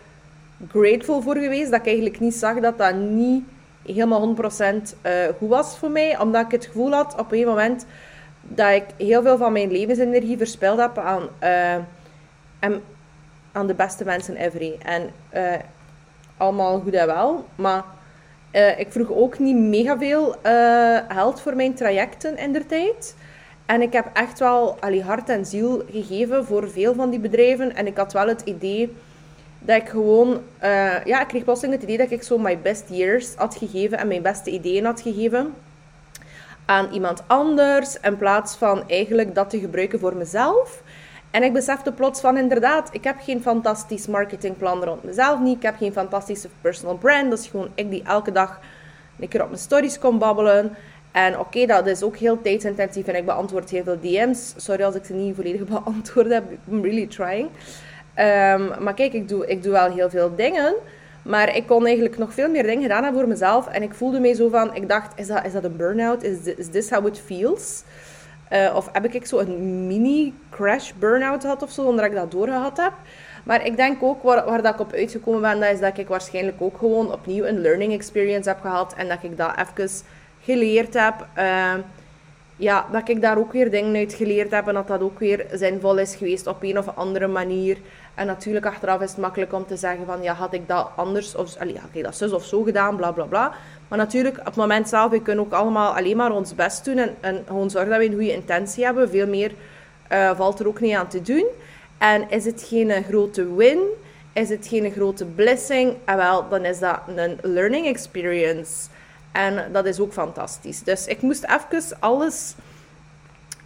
grateful 0.70 1.22
voor 1.22 1.36
geweest? 1.36 1.70
Dat 1.70 1.80
ik 1.80 1.86
eigenlijk 1.86 2.20
niet 2.20 2.34
zag 2.34 2.60
dat 2.60 2.78
dat 2.78 2.94
niet 2.94 3.44
helemaal 3.86 4.36
100% 4.36 4.40
uh, 4.40 4.74
eh, 5.02 5.34
goed 5.38 5.48
was 5.48 5.78
voor 5.78 5.90
mij. 5.90 6.18
Omdat 6.18 6.44
ik 6.44 6.50
het 6.50 6.66
gevoel 6.66 6.92
had 6.92 7.14
op 7.18 7.32
een 7.32 7.46
moment 7.46 7.86
dat 8.42 8.72
ik 8.72 8.84
heel 8.96 9.22
veel 9.22 9.36
van 9.36 9.52
mijn 9.52 9.70
levensenergie 9.70 10.36
verspild 10.36 10.78
heb 10.78 10.98
aan 10.98 11.22
en 12.58 12.82
aan 13.52 13.66
de 13.66 13.74
beste 13.74 14.04
mensen 14.04 14.36
ever. 14.36 14.78
En 14.82 15.10
uh, 15.34 15.52
allemaal 16.36 16.80
goed 16.80 16.94
en 16.94 17.06
wel. 17.06 17.46
Maar 17.54 17.84
uh, 18.52 18.78
ik 18.78 18.92
vroeg 18.92 19.12
ook 19.12 19.38
niet 19.38 19.56
mega 19.56 19.98
veel 19.98 20.36
uh, 20.46 20.98
geld 21.08 21.40
voor 21.40 21.56
mijn 21.56 21.74
trajecten 21.74 22.38
in 22.38 22.52
der 22.52 22.66
tijd. 22.66 23.16
En 23.66 23.82
ik 23.82 23.92
heb 23.92 24.10
echt 24.12 24.38
wel 24.38 24.76
allee, 24.80 25.02
hart 25.02 25.28
en 25.28 25.46
ziel 25.46 25.84
gegeven 25.90 26.44
voor 26.44 26.70
veel 26.70 26.94
van 26.94 27.10
die 27.10 27.20
bedrijven. 27.20 27.74
En 27.74 27.86
ik 27.86 27.96
had 27.96 28.12
wel 28.12 28.28
het 28.28 28.40
idee 28.44 28.96
dat 29.58 29.76
ik 29.76 29.88
gewoon... 29.88 30.40
ja, 31.04 31.20
ik 31.20 31.28
kreeg 31.28 31.44
plotseling 31.44 31.74
het 31.74 31.82
idee 31.82 31.98
dat 31.98 32.10
ik 32.10 32.22
zo 32.22 32.38
my 32.38 32.58
best 32.58 32.84
years 32.88 33.34
had 33.34 33.56
gegeven 33.56 33.98
en 33.98 34.08
mijn 34.08 34.22
beste 34.22 34.50
ideeën 34.50 34.84
had 34.84 35.00
gegeven 35.00 35.54
aan 36.66 36.92
iemand 36.92 37.22
anders. 37.26 38.00
In 38.00 38.16
plaats 38.16 38.56
van 38.56 38.88
eigenlijk 38.88 39.34
dat 39.34 39.50
te 39.50 39.58
gebruiken 39.58 39.98
voor 39.98 40.16
mezelf. 40.16 40.82
En 41.36 41.42
ik 41.42 41.52
besefte 41.52 41.92
plots 41.92 42.20
van 42.20 42.36
inderdaad, 42.36 42.88
ik 42.92 43.04
heb 43.04 43.16
geen 43.20 43.42
fantastisch 43.42 44.06
marketingplan 44.06 44.84
rond 44.84 45.04
mezelf 45.04 45.40
niet. 45.40 45.56
Ik 45.56 45.62
heb 45.62 45.76
geen 45.76 45.92
fantastische 45.92 46.48
personal 46.60 46.96
brand. 46.96 47.30
Dat 47.30 47.38
is 47.38 47.46
gewoon 47.46 47.68
ik 47.74 47.90
die 47.90 48.02
elke 48.02 48.32
dag 48.32 48.60
een 49.20 49.28
keer 49.28 49.42
op 49.42 49.48
mijn 49.48 49.60
stories 49.60 49.98
kom 49.98 50.18
babbelen. 50.18 50.76
En 51.12 51.38
oké, 51.38 51.66
dat 51.66 51.86
is 51.86 52.02
ook 52.02 52.16
heel 52.16 52.42
tijdsintensief 52.42 53.06
en 53.06 53.14
ik 53.16 53.24
beantwoord 53.24 53.70
heel 53.70 53.82
veel 53.84 54.00
DM's. 54.00 54.54
Sorry 54.56 54.82
als 54.82 54.94
ik 54.94 55.04
ze 55.04 55.12
niet 55.12 55.34
volledig 55.34 55.64
beantwoord 55.82 56.32
heb. 56.32 56.44
I'm 56.70 56.82
really 56.82 57.06
trying. 57.06 57.48
Um, 57.48 58.82
maar 58.84 58.94
kijk, 58.94 59.12
ik 59.12 59.28
doe, 59.28 59.46
ik 59.46 59.62
doe 59.62 59.72
wel 59.72 59.90
heel 59.90 60.10
veel 60.10 60.34
dingen. 60.36 60.74
Maar 61.22 61.56
ik 61.56 61.66
kon 61.66 61.84
eigenlijk 61.86 62.18
nog 62.18 62.32
veel 62.32 62.50
meer 62.50 62.62
dingen 62.62 62.82
gedaan 62.82 63.02
hebben 63.02 63.20
voor 63.20 63.30
mezelf. 63.30 63.66
En 63.66 63.82
ik 63.82 63.94
voelde 63.94 64.20
me 64.20 64.34
zo 64.34 64.48
van, 64.48 64.74
ik 64.74 64.88
dacht, 64.88 65.20
is 65.20 65.26
dat, 65.26 65.44
is 65.44 65.52
dat 65.52 65.64
een 65.64 65.76
burn-out? 65.76 66.22
Is, 66.22 66.36
is 66.56 66.68
this 66.68 66.90
how 66.90 67.06
it 67.06 67.22
feels? 67.24 67.82
Uh, 68.52 68.74
of 68.74 68.88
heb 68.92 69.14
ik 69.14 69.26
zo 69.26 69.38
een 69.38 69.86
mini 69.86 70.34
crash 70.50 70.92
burn-out 70.98 71.40
gehad 71.40 71.62
of 71.62 71.70
zo, 71.70 71.82
zonder 71.82 72.02
dat 72.02 72.12
ik 72.12 72.18
dat 72.18 72.30
doorgehad 72.30 72.76
heb. 72.76 72.92
Maar 73.44 73.66
ik 73.66 73.76
denk 73.76 74.02
ook, 74.02 74.22
waar, 74.22 74.44
waar 74.44 74.62
dat 74.62 74.74
ik 74.74 74.80
op 74.80 74.92
uitgekomen 74.92 75.40
ben, 75.40 75.60
dat 75.60 75.70
is 75.70 75.80
dat 75.80 75.98
ik 75.98 76.08
waarschijnlijk 76.08 76.56
ook 76.58 76.78
gewoon 76.78 77.12
opnieuw 77.12 77.44
een 77.44 77.60
learning 77.60 77.92
experience 77.92 78.48
heb 78.48 78.60
gehad. 78.60 78.94
En 78.94 79.08
dat 79.08 79.18
ik 79.22 79.36
dat 79.36 79.52
even 79.56 79.90
geleerd 80.40 80.94
heb. 80.94 81.26
Uh, 81.38 81.74
ja, 82.56 82.86
dat 82.92 83.08
ik 83.08 83.20
daar 83.20 83.38
ook 83.38 83.52
weer 83.52 83.70
dingen 83.70 83.96
uit 83.96 84.14
geleerd 84.14 84.50
heb. 84.50 84.68
En 84.68 84.74
dat 84.74 84.88
dat 84.88 85.00
ook 85.00 85.18
weer 85.18 85.46
zinvol 85.52 85.98
is 85.98 86.14
geweest 86.14 86.46
op 86.46 86.62
een 86.62 86.78
of 86.78 86.96
andere 86.96 87.26
manier. 87.26 87.76
En 88.14 88.26
natuurlijk 88.26 88.66
achteraf 88.66 89.00
is 89.00 89.10
het 89.10 89.18
makkelijk 89.18 89.52
om 89.52 89.66
te 89.66 89.76
zeggen 89.76 90.06
van, 90.06 90.22
ja, 90.22 90.34
had 90.34 90.52
ik 90.52 90.68
dat 90.68 90.90
anders, 90.96 91.34
of 91.34 91.56
allee, 91.56 91.78
had 91.78 92.02
dat 92.02 92.16
zus 92.16 92.32
of 92.32 92.44
zo 92.44 92.62
gedaan, 92.62 92.96
bla 92.96 93.12
bla 93.12 93.24
bla. 93.24 93.52
Maar 93.88 93.98
natuurlijk, 93.98 94.38
op 94.38 94.44
het 94.44 94.56
moment 94.56 94.88
zelf, 94.88 95.10
we 95.10 95.22
kunnen 95.22 95.44
ook 95.44 95.52
allemaal 95.52 95.96
alleen 95.96 96.16
maar 96.16 96.32
ons 96.32 96.54
best 96.54 96.84
doen 96.84 96.98
en, 96.98 97.14
en 97.20 97.42
gewoon 97.46 97.70
zorgen 97.70 97.90
dat 97.90 97.98
we 97.98 98.04
een 98.04 98.12
goede 98.12 98.32
intentie 98.32 98.84
hebben. 98.84 99.10
Veel 99.10 99.26
meer 99.26 99.52
uh, 100.12 100.36
valt 100.36 100.60
er 100.60 100.66
ook 100.66 100.80
niet 100.80 100.94
aan 100.94 101.08
te 101.08 101.22
doen. 101.22 101.46
En 101.98 102.30
is 102.30 102.44
het 102.44 102.62
geen 102.68 103.04
grote 103.04 103.54
win? 103.54 103.78
Is 104.32 104.48
het 104.48 104.66
geen 104.66 104.92
grote 104.92 105.24
blessing? 105.24 105.96
En 106.04 106.16
wel, 106.16 106.48
dan 106.48 106.64
is 106.64 106.78
dat 106.78 107.00
een 107.16 107.38
learning 107.42 107.86
experience. 107.86 108.88
En 109.36 109.72
dat 109.72 109.86
is 109.86 110.00
ook 110.00 110.12
fantastisch. 110.12 110.82
Dus 110.82 111.06
ik 111.06 111.22
moest 111.22 111.44
even 111.44 111.96
alles 111.98 112.54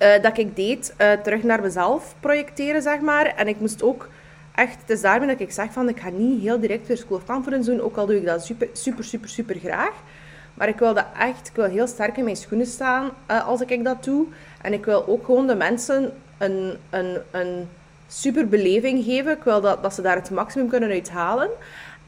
uh, 0.03 0.23
dat 0.23 0.39
ik 0.39 0.57
deed 0.57 0.95
uh, 0.99 1.13
terug 1.13 1.43
naar 1.43 1.61
mezelf 1.61 2.15
projecteren, 2.21 2.83
zeg 2.83 3.01
maar. 3.01 3.27
En 3.27 3.49
ik 3.49 3.61
moest 3.61 3.83
ook 3.83 4.09
echt, 4.55 4.81
het 4.81 4.91
is 4.91 5.01
daarmee 5.01 5.29
dat 5.29 5.41
ik 5.41 5.53
zeg 5.53 5.73
van, 5.73 5.89
ik 5.89 6.01
ga 6.01 6.09
niet 6.09 6.43
heel 6.43 6.61
direct 6.61 6.87
weer 6.87 6.97
School 6.97 7.17
of 7.17 7.27
Conference 7.27 7.71
doen, 7.71 7.81
ook 7.81 7.97
al 7.97 8.07
doe 8.07 8.17
ik 8.17 8.27
dat 8.27 8.45
super, 8.45 8.69
super, 8.73 9.05
super, 9.05 9.29
super 9.29 9.57
graag. 9.57 9.93
Maar 10.55 10.69
ik 10.69 10.79
wil 10.79 10.95
dat 10.95 11.07
echt, 11.19 11.49
ik 11.49 11.55
wil 11.55 11.65
heel 11.65 11.87
sterk 11.87 12.17
in 12.17 12.25
mijn 12.25 12.37
schoenen 12.37 12.67
staan 12.67 13.11
uh, 13.31 13.47
als 13.47 13.61
ik 13.61 13.85
dat 13.85 14.05
doe. 14.05 14.27
En 14.63 14.73
ik 14.73 14.85
wil 14.85 15.07
ook 15.07 15.25
gewoon 15.25 15.47
de 15.47 15.55
mensen 15.55 16.13
een, 16.39 16.77
een, 16.91 17.19
een 17.31 17.69
super 18.09 18.49
beleving 18.49 19.05
geven. 19.05 19.33
Ik 19.33 19.45
wil 19.45 19.61
dat, 19.61 19.83
dat 19.83 19.95
ze 19.95 20.03
daar 20.03 20.17
het 20.17 20.31
maximum 20.31 20.69
kunnen 20.69 20.91
uithalen. 20.91 21.49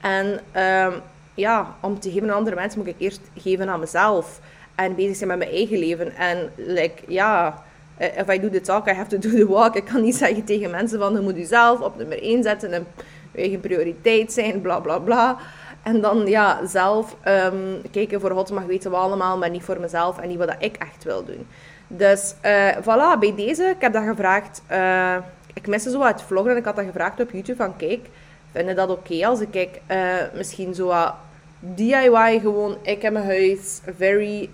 En 0.01 0.41
ehm, 0.53 0.93
ja, 1.35 1.77
om 1.81 2.01
te 2.01 2.11
geven 2.11 2.31
aan 2.31 2.37
andere 2.37 2.57
mensen 2.57 2.79
moet 2.79 2.89
ik 2.89 2.95
eerst 2.99 3.21
geven 3.37 3.69
aan 3.69 3.81
mezelf. 3.81 4.41
En 4.75 4.95
bezig 4.95 5.17
zijn 5.17 5.29
met 5.29 5.39
mijn 5.39 5.51
eigen 5.51 5.79
leven. 5.79 6.15
En 6.17 6.51
like, 6.57 7.03
ja, 7.07 7.63
eh, 7.97 8.19
if 8.19 8.29
I 8.29 8.41
do 8.41 8.49
the 8.49 8.61
talk, 8.61 8.89
I 8.89 8.93
have 8.93 9.19
to 9.19 9.29
do 9.29 9.37
the 9.37 9.49
walk. 9.49 9.77
Ik 9.77 9.85
kan 9.85 10.03
niet 10.03 10.17
zeggen 10.17 10.45
tegen 10.45 10.71
mensen 10.71 10.99
van, 10.99 11.13
je 11.13 11.21
moet 11.21 11.37
jezelf 11.37 11.81
op 11.81 11.97
nummer 11.97 12.23
1 12.23 12.43
zetten 12.43 12.73
en 12.73 12.87
je 13.33 13.39
eigen 13.39 13.61
prioriteit 13.61 14.33
zijn, 14.33 14.61
bla 14.61 14.81
bla 14.81 14.99
bla. 14.99 15.39
En 15.83 16.01
dan 16.01 16.27
ja, 16.27 16.67
zelf 16.67 17.17
um, 17.29 17.83
kijken 17.91 18.21
voor 18.21 18.31
God 18.31 18.51
mag 18.51 18.65
weten 18.65 18.91
we 18.91 18.97
allemaal, 18.97 19.39
maar 19.39 19.51
niet 19.51 19.63
voor 19.63 19.81
mezelf 19.81 20.19
en 20.19 20.29
niet 20.29 20.39
wat 20.39 20.55
ik 20.59 20.77
echt 20.77 21.05
wil 21.05 21.25
doen. 21.25 21.47
Dus 21.87 22.35
uh, 22.45 22.69
voilà, 22.77 23.19
bij 23.19 23.35
deze, 23.37 23.65
ik 23.65 23.81
heb 23.81 23.93
dat 23.93 24.05
gevraagd. 24.05 24.63
Uh, 24.71 25.17
ik 25.55 25.67
miste 25.67 25.91
zo 25.91 25.99
wat 25.99 26.23
vloggen 26.23 26.51
en 26.51 26.57
ik 26.57 26.65
had 26.65 26.77
dat 26.77 26.85
gevraagd 26.85 27.21
op 27.21 27.31
YouTube 27.31 27.57
van 27.57 27.77
kijk, 27.77 28.09
vinden 28.53 28.77
dat 28.77 28.91
oké 28.91 29.27
als 29.27 29.41
ik 29.41 29.81
uh, 29.91 30.15
misschien 30.35 30.75
zo 30.75 30.87
wat 30.87 31.15
DIY 31.59 32.39
gewoon, 32.41 32.77
ik 32.83 33.03
heb 33.03 33.13
mijn 33.13 33.25
huis, 33.25 33.81
very 33.97 34.51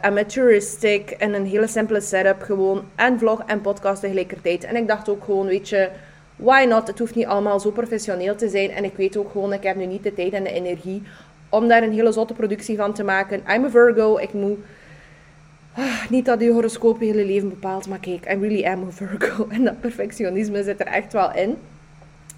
amateuristic 0.00 1.10
en 1.10 1.34
een 1.34 1.46
hele 1.46 1.66
simpele 1.66 2.00
setup 2.00 2.42
gewoon 2.42 2.84
en 2.94 3.18
vlog 3.18 3.42
en 3.46 3.60
podcast 3.60 4.00
tegelijkertijd. 4.00 4.64
En 4.64 4.76
ik 4.76 4.88
dacht 4.88 5.08
ook 5.08 5.24
gewoon, 5.24 5.46
weet 5.46 5.68
je, 5.68 5.90
why 6.36 6.64
not? 6.68 6.86
Het 6.86 6.98
hoeft 6.98 7.14
niet 7.14 7.26
allemaal 7.26 7.60
zo 7.60 7.70
professioneel 7.70 8.36
te 8.36 8.48
zijn 8.48 8.70
en 8.70 8.84
ik 8.84 8.96
weet 8.96 9.16
ook 9.16 9.30
gewoon, 9.30 9.52
ik 9.52 9.62
heb 9.62 9.76
nu 9.76 9.86
niet 9.86 10.02
de 10.02 10.14
tijd 10.14 10.32
en 10.32 10.44
de 10.44 10.52
energie 10.52 11.02
om 11.48 11.68
daar 11.68 11.82
een 11.82 11.92
hele 11.92 12.12
zotte 12.12 12.34
productie 12.34 12.76
van 12.76 12.92
te 12.92 13.04
maken. 13.04 13.42
I'm 13.54 13.64
a 13.64 13.70
Virgo, 13.70 14.16
ik 14.16 14.32
moet 14.32 14.58
Ah, 15.76 16.10
niet 16.10 16.24
dat 16.24 16.40
je 16.40 16.52
horoscoop 16.52 17.00
je 17.00 17.06
hele 17.06 17.24
leven 17.24 17.48
bepaalt, 17.48 17.88
maar 17.88 17.98
kijk, 17.98 18.24
I 18.24 18.38
really 18.40 18.64
am 18.64 18.82
a 18.82 18.90
Virgo. 18.90 19.46
En 19.54 19.64
dat 19.64 19.80
perfectionisme 19.80 20.62
zit 20.62 20.80
er 20.80 20.86
echt 20.86 21.12
wel 21.12 21.34
in. 21.34 21.56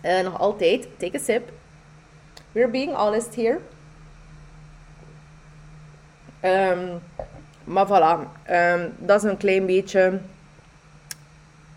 Uh, 0.05 0.21
nog 0.21 0.39
altijd, 0.39 0.89
take 0.97 1.17
a 1.17 1.21
sip. 1.21 1.53
We're 2.53 2.71
being 2.71 2.95
honest 2.95 3.35
here. 3.35 3.59
Um, 6.43 7.01
maar 7.65 7.87
voilà, 7.87 8.29
um, 8.51 8.95
dat 8.99 9.25
is 9.25 9.31
een 9.31 9.37
klein 9.37 9.67
beetje 9.67 10.21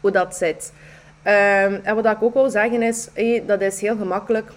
hoe 0.01 0.11
dat 0.11 0.35
zit. 0.35 0.73
Um, 1.23 1.79
en 1.83 1.95
wat 1.95 2.05
ik 2.05 2.23
ook 2.23 2.33
wil 2.33 2.49
zeggen 2.49 2.81
is, 2.81 3.09
dat 3.45 3.61
is 3.61 3.81
heel 3.81 3.97
gemakkelijk 3.97 4.51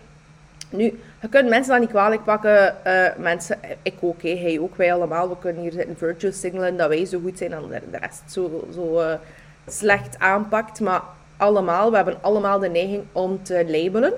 nu, 0.74 1.00
je 1.20 1.28
kunt 1.28 1.48
mensen 1.48 1.72
dat 1.72 1.80
niet 1.80 1.90
kwalijk 1.90 2.24
pakken. 2.24 2.76
Uh, 2.86 3.06
mensen, 3.16 3.58
ik 3.82 3.94
ook, 4.00 4.22
hey, 4.22 4.36
hij 4.36 4.58
ook, 4.60 4.76
wij 4.76 4.94
allemaal. 4.94 5.28
We 5.28 5.38
kunnen 5.38 5.62
hier 5.62 5.72
zitten 5.72 5.96
virtue 5.96 6.32
signalen 6.32 6.76
dat 6.76 6.88
wij 6.88 7.04
zo 7.04 7.20
goed 7.20 7.38
zijn 7.38 7.52
en 7.52 7.68
de 7.68 7.98
rest 7.98 8.22
zo, 8.26 8.68
zo 8.72 9.00
uh, 9.00 9.14
slecht 9.66 10.18
aanpakt. 10.18 10.80
Maar 10.80 11.00
allemaal, 11.36 11.90
we 11.90 11.96
hebben 11.96 12.22
allemaal 12.22 12.58
de 12.58 12.68
neiging 12.68 13.02
om 13.12 13.42
te 13.42 13.64
labelen. 13.68 14.12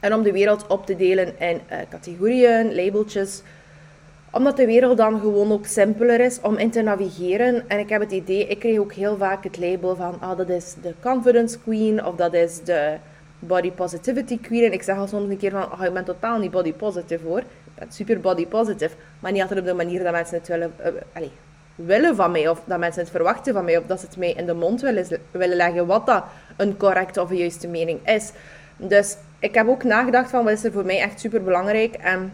En 0.00 0.14
om 0.14 0.22
de 0.22 0.32
wereld 0.32 0.66
op 0.66 0.86
te 0.86 0.96
delen 0.96 1.38
in 1.38 1.60
uh, 1.70 1.78
categorieën, 1.90 2.74
labeltjes. 2.74 3.42
Omdat 4.30 4.56
de 4.56 4.66
wereld 4.66 4.96
dan 4.96 5.20
gewoon 5.20 5.52
ook 5.52 5.66
simpeler 5.66 6.20
is 6.20 6.40
om 6.40 6.56
in 6.56 6.70
te 6.70 6.82
navigeren. 6.82 7.68
En 7.68 7.78
ik 7.78 7.88
heb 7.88 8.00
het 8.00 8.12
idee, 8.12 8.46
ik 8.46 8.58
kreeg 8.58 8.78
ook 8.78 8.92
heel 8.92 9.16
vaak 9.16 9.44
het 9.44 9.58
label 9.58 9.96
van, 9.96 10.20
ah, 10.20 10.36
dat 10.36 10.48
is 10.48 10.74
de 10.82 10.94
confidence 11.00 11.58
queen. 11.58 12.04
Of 12.04 12.14
dat 12.14 12.34
is 12.34 12.60
de 12.60 12.96
body 13.38 13.70
positivity 13.70 14.40
queen. 14.40 14.64
En 14.64 14.72
ik 14.72 14.82
zeg 14.82 14.96
al 14.96 15.06
soms 15.06 15.30
een 15.30 15.36
keer 15.36 15.50
van, 15.50 15.72
oh, 15.72 15.84
ik 15.84 15.92
ben 15.92 16.04
totaal 16.04 16.38
niet 16.38 16.50
body 16.50 16.72
positive 16.72 17.26
hoor. 17.26 17.38
Ik 17.38 17.74
ben 17.74 17.92
super 17.92 18.20
body 18.20 18.46
positive. 18.46 18.94
Maar 19.20 19.32
niet 19.32 19.40
altijd 19.40 19.60
op 19.60 19.66
de 19.66 19.74
manier 19.74 20.02
dat 20.02 20.12
mensen 20.12 20.38
het 20.38 20.48
willen, 20.48 20.72
uh, 20.80 20.86
allez, 21.12 21.30
willen 21.74 22.16
van 22.16 22.30
mij. 22.30 22.48
Of 22.48 22.60
dat 22.64 22.78
mensen 22.78 23.02
het 23.02 23.10
verwachten 23.10 23.52
van 23.52 23.64
mij. 23.64 23.76
Of 23.76 23.86
dat 23.86 24.00
ze 24.00 24.06
het 24.06 24.16
mij 24.16 24.32
in 24.32 24.46
de 24.46 24.54
mond 24.54 24.80
willen, 24.80 25.06
willen 25.30 25.56
leggen 25.56 25.86
wat 25.86 26.06
dat 26.06 26.24
een 26.56 26.76
correcte 26.76 27.22
of 27.22 27.30
een 27.30 27.36
juiste 27.36 27.68
mening 27.68 28.08
is. 28.08 28.32
Dus 28.76 29.16
ik 29.38 29.54
heb 29.54 29.68
ook 29.68 29.84
nagedacht 29.84 30.30
van, 30.30 30.44
wat 30.44 30.52
is 30.52 30.64
er 30.64 30.72
voor 30.72 30.84
mij 30.84 31.00
echt 31.00 31.20
super 31.20 31.42
belangrijk. 31.42 31.94
En 31.94 32.32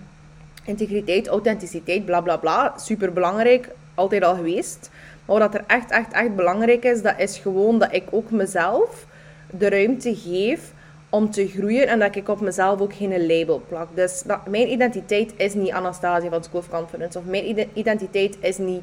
integriteit, 0.64 1.28
authenticiteit, 1.28 2.04
bla 2.04 2.20
bla 2.20 2.36
bla. 2.36 2.74
Super 2.76 3.12
belangrijk. 3.12 3.68
Altijd 3.94 4.24
al 4.24 4.34
geweest. 4.34 4.90
Maar 5.24 5.38
wat 5.38 5.54
er 5.54 5.64
echt, 5.66 5.90
echt, 5.90 6.12
echt 6.12 6.36
belangrijk 6.36 6.84
is, 6.84 7.02
dat 7.02 7.14
is 7.18 7.38
gewoon 7.38 7.78
dat 7.78 7.92
ik 7.92 8.04
ook 8.10 8.30
mezelf 8.30 9.06
de 9.50 9.68
ruimte 9.68 10.16
geef 10.16 10.72
om 11.08 11.30
te 11.30 11.48
groeien 11.48 11.86
en 11.86 11.98
dat 11.98 12.16
ik 12.16 12.28
op 12.28 12.40
mezelf 12.40 12.80
ook 12.80 12.94
geen 12.94 13.26
label 13.26 13.62
plak. 13.68 13.88
Dus 13.94 14.22
mijn 14.48 14.70
identiteit 14.70 15.32
is 15.36 15.54
niet 15.54 15.70
Anastasia 15.70 16.30
van 16.30 16.44
School 16.44 16.60
of 16.60 16.68
Confidence 16.68 17.18
of 17.18 17.24
mijn 17.24 17.68
identiteit 17.74 18.36
is 18.40 18.58
niet 18.58 18.82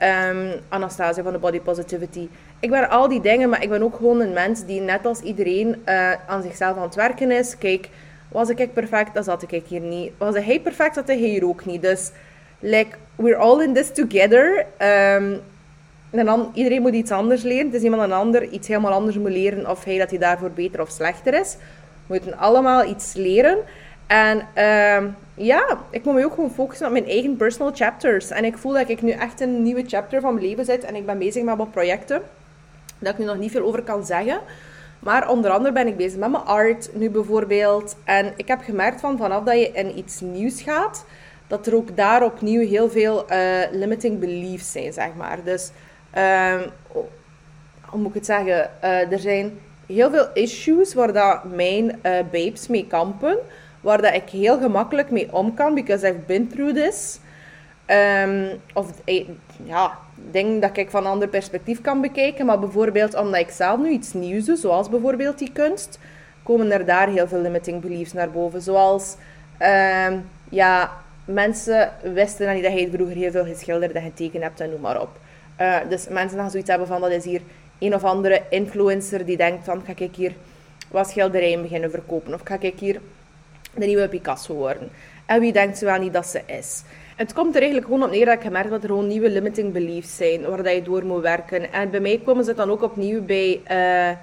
um, 0.00 0.52
Anastasia 0.68 1.22
van 1.22 1.32
de 1.32 1.38
Body 1.38 1.60
Positivity. 1.60 2.28
Ik 2.60 2.70
ben 2.70 2.88
al 2.90 3.08
die 3.08 3.20
dingen, 3.20 3.48
maar 3.48 3.62
ik 3.62 3.68
ben 3.68 3.82
ook 3.82 3.96
gewoon 3.96 4.20
een 4.20 4.32
mens 4.32 4.64
die 4.64 4.80
net 4.80 5.06
als 5.06 5.20
iedereen 5.20 5.82
uh, 5.88 6.12
aan 6.26 6.42
zichzelf 6.42 6.76
aan 6.76 6.82
het 6.82 6.94
werken 6.94 7.30
is. 7.30 7.58
Kijk, 7.58 7.88
was 8.28 8.48
ik 8.48 8.72
perfect, 8.72 9.14
dan 9.14 9.24
zat 9.24 9.52
ik 9.52 9.62
hier 9.66 9.80
niet. 9.80 10.12
Was 10.18 10.34
hij 10.34 10.60
perfect, 10.60 10.94
zat 10.94 11.06
hij 11.06 11.16
hier 11.16 11.46
ook 11.48 11.64
niet. 11.64 11.82
Dus, 11.82 12.10
like, 12.58 12.96
we're 13.16 13.36
all 13.36 13.62
in 13.62 13.74
this 13.74 13.92
together. 13.92 14.66
Um, 14.78 15.40
en 16.10 16.24
dan, 16.24 16.50
iedereen 16.54 16.82
moet 16.82 16.94
iets 16.94 17.10
anders 17.10 17.42
leren. 17.42 17.66
Het 17.66 17.74
is 17.74 17.82
iemand 17.82 18.02
een 18.02 18.12
ander 18.12 18.48
iets 18.48 18.68
helemaal 18.68 18.92
anders 18.92 19.16
moet 19.16 19.30
leren 19.30 19.70
of 19.70 19.84
hij 19.84 19.98
dat 19.98 20.10
hij 20.10 20.18
daarvoor 20.18 20.50
beter 20.50 20.80
of 20.80 20.90
slechter 20.90 21.34
is. 21.34 21.56
We 22.06 22.14
moeten 22.14 22.38
allemaal 22.38 22.84
iets 22.84 23.12
leren. 23.14 23.58
En 24.06 24.38
uh, 24.56 25.10
ja, 25.34 25.78
ik 25.90 26.04
moet 26.04 26.14
me 26.14 26.24
ook 26.24 26.34
gewoon 26.34 26.50
focussen 26.50 26.86
op 26.86 26.92
mijn 26.92 27.06
eigen 27.06 27.36
personal 27.36 27.72
chapters. 27.74 28.30
En 28.30 28.44
ik 28.44 28.58
voel 28.58 28.72
dat 28.72 28.88
ik 28.88 29.02
nu 29.02 29.10
echt 29.10 29.40
een 29.40 29.62
nieuwe 29.62 29.84
chapter 29.86 30.20
van 30.20 30.34
mijn 30.34 30.46
leven 30.46 30.64
zit. 30.64 30.84
En 30.84 30.94
ik 30.94 31.06
ben 31.06 31.18
bezig 31.18 31.42
met 31.42 31.56
wat 31.56 31.70
projecten. 31.70 32.22
Dat 32.98 33.12
ik 33.12 33.18
nu 33.18 33.24
nog 33.24 33.38
niet 33.38 33.50
veel 33.50 33.64
over 33.64 33.82
kan 33.82 34.06
zeggen. 34.06 34.40
Maar 34.98 35.28
onder 35.28 35.50
andere 35.50 35.72
ben 35.72 35.86
ik 35.86 35.96
bezig 35.96 36.18
met 36.18 36.30
mijn 36.30 36.44
art 36.44 36.90
nu 36.94 37.10
bijvoorbeeld. 37.10 37.96
En 38.04 38.32
ik 38.36 38.48
heb 38.48 38.60
gemerkt 38.62 39.00
van 39.00 39.18
vanaf 39.18 39.44
dat 39.44 39.58
je 39.58 39.70
in 39.72 39.98
iets 39.98 40.20
nieuws 40.20 40.62
gaat, 40.62 41.04
dat 41.46 41.66
er 41.66 41.74
ook 41.74 41.96
daar 41.96 42.24
opnieuw 42.24 42.68
heel 42.68 42.90
veel 42.90 43.24
uh, 43.30 43.38
limiting 43.70 44.18
beliefs 44.18 44.72
zijn, 44.72 44.92
zeg 44.92 45.14
maar. 45.14 45.38
Dus 45.44 45.70
Um, 46.18 46.62
hoe 47.80 48.00
moet 48.00 48.08
ik 48.08 48.14
het 48.14 48.26
zeggen? 48.26 48.70
Uh, 48.84 49.12
er 49.12 49.18
zijn 49.18 49.60
heel 49.86 50.10
veel 50.10 50.28
issues 50.34 50.94
waar 50.94 51.12
dat 51.12 51.44
mijn 51.44 51.84
uh, 51.84 52.18
babes 52.32 52.68
mee 52.68 52.86
kampen. 52.86 53.38
Waar 53.84 54.02
dat 54.02 54.14
ik 54.14 54.28
heel 54.30 54.58
gemakkelijk 54.58 55.10
mee 55.10 55.28
om 55.32 55.54
kan, 55.54 55.74
because 55.74 56.06
I've 56.06 56.18
been 56.26 56.48
through 56.48 56.74
this. 56.74 57.20
Um, 58.26 58.48
of 58.72 58.90
eh, 59.04 59.28
ja, 59.62 59.98
dingen 60.30 60.60
dat 60.60 60.76
ik 60.76 60.90
van 60.90 61.04
een 61.04 61.10
ander 61.10 61.28
perspectief 61.28 61.80
kan 61.80 62.00
bekijken. 62.00 62.46
Maar 62.46 62.58
bijvoorbeeld 62.58 63.14
omdat 63.14 63.40
ik 63.40 63.50
zelf 63.50 63.78
nu 63.78 63.88
iets 63.88 64.12
nieuws 64.12 64.44
doe, 64.44 64.56
zoals 64.56 64.88
bijvoorbeeld 64.88 65.38
die 65.38 65.52
kunst, 65.52 65.98
komen 66.42 66.72
er 66.72 66.84
daar 66.84 67.08
heel 67.08 67.28
veel 67.28 67.40
limiting 67.40 67.80
beliefs 67.80 68.12
naar 68.12 68.30
boven. 68.30 68.62
Zoals, 68.62 69.16
um, 70.08 70.24
ja, 70.50 70.90
mensen 71.24 71.92
wisten 72.02 72.46
dan 72.46 72.54
niet 72.54 72.64
dat 72.64 72.78
je 72.78 72.90
vroeger 72.90 73.16
heel 73.16 73.30
veel 73.30 73.44
geschilderd 73.44 73.92
en 73.92 74.02
getekend 74.02 74.42
hebt 74.42 74.60
en 74.60 74.70
noem 74.70 74.80
maar 74.80 75.00
op. 75.00 75.10
Uh, 75.60 75.76
dus 75.88 76.08
mensen 76.08 76.38
gaan 76.38 76.50
zoiets 76.50 76.68
hebben 76.70 76.88
van, 76.88 77.00
dat 77.00 77.10
is 77.10 77.24
hier 77.24 77.40
een 77.78 77.94
of 77.94 78.04
andere 78.04 78.42
influencer 78.48 79.24
die 79.24 79.36
denkt 79.36 79.64
van, 79.64 79.82
ga 79.86 79.92
ik 79.96 80.14
hier 80.14 80.32
wat 80.90 81.10
schilderijen 81.10 81.62
beginnen 81.62 81.90
verkopen? 81.90 82.34
Of 82.34 82.40
ga 82.44 82.56
ik 82.60 82.78
hier 82.78 83.00
de 83.76 83.86
nieuwe 83.86 84.08
Picasso 84.08 84.54
worden? 84.54 84.90
En 85.26 85.40
wie 85.40 85.52
denkt 85.52 85.78
ze 85.78 85.84
wel 85.84 85.98
niet 85.98 86.12
dat 86.12 86.26
ze 86.26 86.40
is? 86.46 86.82
Het 87.16 87.32
komt 87.32 87.54
er 87.54 87.60
eigenlijk 87.60 87.90
gewoon 87.90 88.02
op 88.02 88.10
neer 88.10 88.24
dat 88.24 88.34
ik 88.34 88.42
gemerkt 88.42 88.70
dat 88.70 88.82
er 88.82 88.88
gewoon 88.88 89.06
nieuwe 89.06 89.30
limiting 89.30 89.72
beliefs 89.72 90.16
zijn, 90.16 90.48
waar 90.48 90.62
dat 90.62 90.74
je 90.74 90.82
door 90.82 91.04
moet 91.04 91.22
werken. 91.22 91.72
En 91.72 91.90
bij 91.90 92.00
mij 92.00 92.20
komen 92.24 92.44
ze 92.44 92.54
dan 92.54 92.70
ook 92.70 92.82
opnieuw 92.82 93.22
bij, 93.22 93.60
uh, 93.62 94.16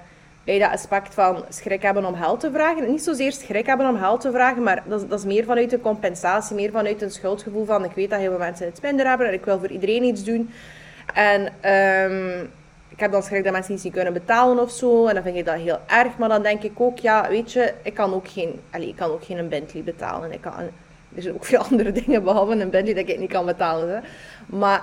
bij 0.44 0.58
dat 0.58 0.70
aspect 0.70 1.14
van 1.14 1.44
schrik 1.48 1.82
hebben 1.82 2.04
om 2.04 2.14
geld 2.14 2.40
te 2.40 2.50
vragen. 2.52 2.90
Niet 2.90 3.02
zozeer 3.02 3.32
schrik 3.32 3.66
hebben 3.66 3.88
om 3.88 3.98
geld 3.98 4.20
te 4.20 4.30
vragen, 4.30 4.62
maar 4.62 4.82
dat, 4.86 5.10
dat 5.10 5.18
is 5.18 5.24
meer 5.24 5.44
vanuit 5.44 5.72
een 5.72 5.80
compensatie, 5.80 6.56
meer 6.56 6.70
vanuit 6.70 7.02
een 7.02 7.10
schuldgevoel 7.10 7.64
van 7.64 7.84
ik 7.84 7.92
weet 7.94 8.10
dat 8.10 8.18
heel 8.18 8.30
veel 8.30 8.38
mensen 8.38 8.66
het 8.66 8.82
minder 8.82 9.06
hebben 9.06 9.26
en 9.26 9.32
ik 9.32 9.44
wil 9.44 9.58
voor 9.58 9.70
iedereen 9.70 10.02
iets 10.02 10.24
doen. 10.24 10.50
En 11.14 11.40
um, 12.10 12.50
ik 12.92 13.00
heb 13.00 13.12
dan 13.12 13.22
schrik 13.22 13.44
dat 13.44 13.52
mensen 13.52 13.74
iets 13.74 13.82
niet 13.82 13.92
kunnen 13.92 14.12
betalen 14.12 14.62
of 14.62 14.70
zo. 14.70 15.06
En 15.06 15.14
dan 15.14 15.22
vind 15.22 15.36
ik 15.36 15.44
dat 15.44 15.54
heel 15.54 15.78
erg. 15.86 16.18
Maar 16.18 16.28
dan 16.28 16.42
denk 16.42 16.62
ik 16.62 16.80
ook, 16.80 16.98
ja, 16.98 17.28
weet 17.28 17.52
je, 17.52 17.74
ik 17.82 17.94
kan 17.94 18.14
ook 18.14 18.28
geen, 18.28 18.60
allez, 18.70 18.88
ik 18.88 18.96
kan 18.96 19.10
ook 19.10 19.24
geen 19.24 19.48
Bentley 19.48 19.82
betalen. 19.82 20.32
Ik 20.32 20.40
kan, 20.40 20.52
er 21.14 21.22
zijn 21.22 21.34
ook 21.34 21.44
veel 21.44 21.58
andere 21.70 21.92
dingen 21.92 22.24
behalve 22.24 22.52
een 22.52 22.70
Bentley 22.70 22.94
dat 22.94 23.08
ik 23.08 23.18
niet 23.18 23.30
kan 23.30 23.46
betalen. 23.46 23.88
Hè. 23.88 24.00
Maar 24.46 24.82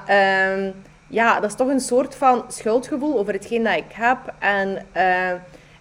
um, 0.53 0.73
ja, 1.07 1.39
dat 1.39 1.49
is 1.49 1.55
toch 1.55 1.67
een 1.67 1.79
soort 1.79 2.15
van 2.15 2.45
schuldgevoel 2.47 3.19
over 3.19 3.33
hetgeen 3.33 3.63
dat 3.63 3.75
ik 3.75 3.91
heb. 3.93 4.17
En 4.39 4.85
uh, 4.97 5.31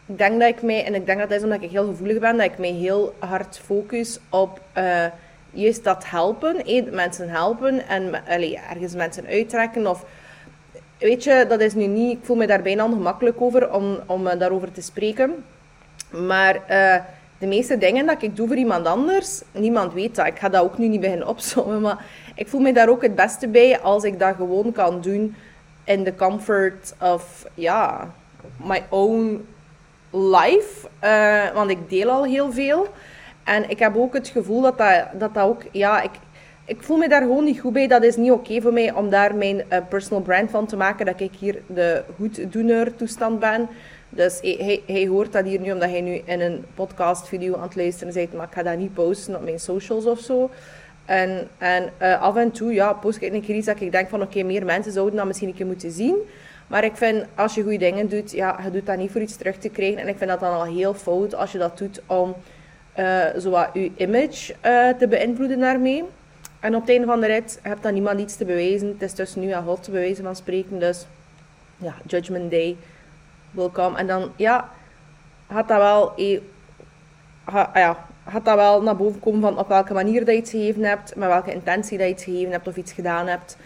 ik 0.07 0.19
denk 0.19 0.41
dat 0.41 0.49
ik 0.49 0.63
mij, 0.63 0.85
en 0.85 0.95
ik 0.95 1.07
denk 1.07 1.19
dat 1.19 1.29
dat 1.29 1.39
is 1.39 1.45
omdat 1.45 1.63
ik 1.63 1.71
heel 1.71 1.87
gevoelig 1.87 2.19
ben, 2.19 2.37
dat 2.37 2.47
ik 2.47 2.59
mij 2.59 2.73
heel 2.73 3.15
hard 3.19 3.59
focus 3.59 4.19
op 4.29 4.61
uh, 4.79 5.05
juist 5.51 5.85
dat 5.85 6.11
helpen. 6.11 6.65
Eh, 6.65 6.85
mensen 6.91 7.29
helpen 7.29 7.89
en 7.89 8.23
allee, 8.29 8.59
ergens 8.71 8.95
mensen 8.95 9.27
uittrekken 9.27 9.87
of 9.87 10.05
weet 10.99 11.25
je, 11.25 11.45
dat 11.49 11.61
is 11.61 11.75
nu 11.75 11.87
niet... 11.87 12.19
Ik 12.19 12.25
voel 12.25 12.37
me 12.37 12.47
daar 12.47 12.63
bijna 12.63 12.85
ongemakkelijk 12.85 13.41
over 13.41 13.73
om, 13.73 13.99
om 14.07 14.27
uh, 14.27 14.39
daarover 14.39 14.73
te 14.73 14.83
spreken. 14.83 15.45
Maar 16.11 16.55
uh, 16.55 16.95
de 17.39 17.47
meeste 17.47 17.79
dingen 17.79 18.07
dat 18.07 18.23
ik 18.23 18.37
doe 18.37 18.47
voor 18.47 18.57
iemand 18.57 18.87
anders, 18.87 19.43
niemand 19.53 19.93
weet 19.93 20.17
dat. 20.17 20.27
Ik 20.27 20.39
ga 20.39 20.49
dat 20.49 20.63
ook 20.63 20.79
nu 20.79 20.89
niet 20.89 21.01
beginnen 21.01 21.29
opzommen, 21.29 21.81
maar 21.81 22.05
ik 22.35 22.49
voel 22.49 22.61
me 22.61 22.73
daar 22.73 22.89
ook 22.89 23.03
het 23.03 23.15
beste 23.15 23.49
bij 23.49 23.81
als 23.81 24.05
ik 24.05 24.19
dat 24.19 24.35
gewoon 24.37 24.73
kan 24.73 25.01
doen 25.01 25.35
in 25.85 26.05
de 26.05 26.15
comfort 26.15 26.95
of, 27.01 27.47
ja, 27.55 28.11
my 28.57 28.83
own 28.89 29.47
life. 30.11 30.89
eh, 30.99 31.51
want 31.55 31.71
ik 31.71 31.89
deel 31.91 32.11
al 32.11 32.25
heel 32.25 32.53
veel. 32.53 32.87
En 33.45 33.71
ik 33.71 33.79
heb 33.79 33.97
ook 33.97 34.15
het 34.15 34.29
gevoel 34.29 34.61
dat 34.61 34.79
dat, 34.79 35.05
dat, 35.13 35.35
dat 35.35 35.45
ook... 35.45 35.63
Ja, 35.71 36.03
ik, 36.03 36.11
ik 36.69 36.83
voel 36.83 36.97
me 36.97 37.09
daar 37.09 37.21
gewoon 37.21 37.45
niet 37.45 37.61
goed 37.61 37.73
bij. 37.73 37.87
Dat 37.87 38.03
is 38.03 38.17
niet 38.17 38.31
oké 38.31 38.61
voor 38.61 38.73
mij 38.73 38.93
om 38.93 39.11
daar 39.11 39.35
mijn 39.35 39.63
eh, 39.69 39.81
personal 39.89 40.23
brand 40.23 40.51
van 40.51 40.67
te 40.67 40.77
maken. 40.77 41.07
Dat 41.07 41.21
ik 41.21 41.35
hier 41.39 41.63
de 41.67 42.03
goeddoener 42.17 42.97
toestand 42.97 43.41
ben. 43.41 43.69
Dus 44.09 44.39
hij, 44.41 44.83
hij, 44.87 45.07
hoort 45.07 45.33
dat 45.33 45.45
hier 45.45 45.61
nu 45.61 45.73
omdat 45.73 45.91
hij 45.91 46.01
nu 46.01 46.21
in 46.25 46.41
een 46.41 46.65
podcast 46.75 47.29
video 47.29 47.55
aan 47.55 47.63
het 47.63 47.77
luisteren 47.77 48.15
bent. 48.15 48.33
Maar 48.33 48.47
ik 48.47 48.53
ga 48.53 48.63
dat 48.63 48.79
niet 48.79 48.95
posten 48.95 49.37
op 49.37 49.43
mijn 49.43 49.61
socials 49.61 50.05
of 50.05 50.19
zo. 50.19 50.51
En, 51.05 51.49
en 51.59 51.93
eh, 51.99 52.23
af 52.23 52.37
en 52.37 52.51
toe 52.51 52.73
ja, 52.73 52.93
post 52.93 53.23
ik 53.23 53.33
een 53.33 53.45
keer 53.45 53.57
iets 53.57 53.67
dat 53.67 53.81
ik 53.81 53.93
denk 53.93 54.09
van 54.09 54.23
oké, 54.23 54.43
meer 54.43 54.65
mensen 54.65 54.93
zouden 54.93 55.17
dat 55.17 55.27
misschien 55.27 55.49
een 55.49 55.55
keer 55.55 55.67
moeten 55.67 55.91
zien. 55.91 56.17
Maar 56.67 56.85
ik 56.85 56.97
vind, 56.97 57.25
als 57.35 57.55
je 57.55 57.63
goede 57.63 57.79
dingen 57.79 58.09
doet, 58.09 58.31
ja, 58.31 58.61
je 58.65 58.71
doet 58.71 58.87
dat 58.87 58.97
niet 58.97 59.11
voor 59.11 59.21
iets 59.21 59.37
terug 59.37 59.57
te 59.57 59.69
krijgen. 59.69 60.01
En 60.01 60.09
ik 60.09 60.19
vind 60.19 60.31
dat 60.31 60.41
dan 60.41 60.55
al 60.55 60.65
heel 60.65 60.95
fout 60.95 61.35
als 61.35 61.53
je 61.53 61.59
dat 61.59 61.79
doet 61.79 62.03
om 62.07 62.35
zowat 63.37 63.69
je 63.73 63.91
image 63.97 64.55
te 64.99 65.07
beïnvloeden 65.09 65.61
daarmee. 65.61 66.05
En 66.61 66.75
op 66.75 66.81
het 66.81 66.91
einde 66.91 67.07
van 67.07 67.21
de 67.21 67.27
rit 67.27 67.59
heb 67.63 67.83
dan 67.83 67.93
niemand 67.93 68.21
iets 68.21 68.37
te 68.37 68.45
bewijzen. 68.45 68.89
Het 68.89 69.03
is 69.03 69.13
tussen 69.13 69.41
nu 69.41 69.51
en 69.51 69.65
God 69.65 69.83
te 69.83 69.91
bewijzen 69.91 70.25
van 70.25 70.37
spreken. 70.37 70.79
Dus 70.79 71.07
ja, 71.77 71.95
Judgment 72.07 72.51
Day 72.51 72.77
will 73.51 73.71
come. 73.73 73.97
En 73.97 74.07
dan, 74.07 74.33
ja, 74.37 74.69
gaat 75.51 75.69
dat 75.69 75.79
wel, 75.79 76.15
eh, 76.17 76.41
ja, 77.75 78.07
gaat 78.29 78.45
dat 78.45 78.57
wel 78.57 78.83
naar 78.83 78.97
boven 78.97 79.21
komen 79.21 79.41
van 79.41 79.59
op 79.59 79.69
welke 79.69 79.93
manier 79.93 80.25
dat 80.25 80.35
je 80.35 80.41
iets 80.41 80.51
gegeven 80.51 80.83
hebt, 80.83 81.17
met 81.17 81.29
welke 81.29 81.53
intentie 81.53 81.99
dat 81.99 82.07
je 82.07 82.13
iets 82.13 82.25
gegeven 82.25 82.53
hebt 82.53 82.69
of 82.69 82.77
iets 82.77 82.93
gedaan 82.93 83.27
hebt. 83.27 83.57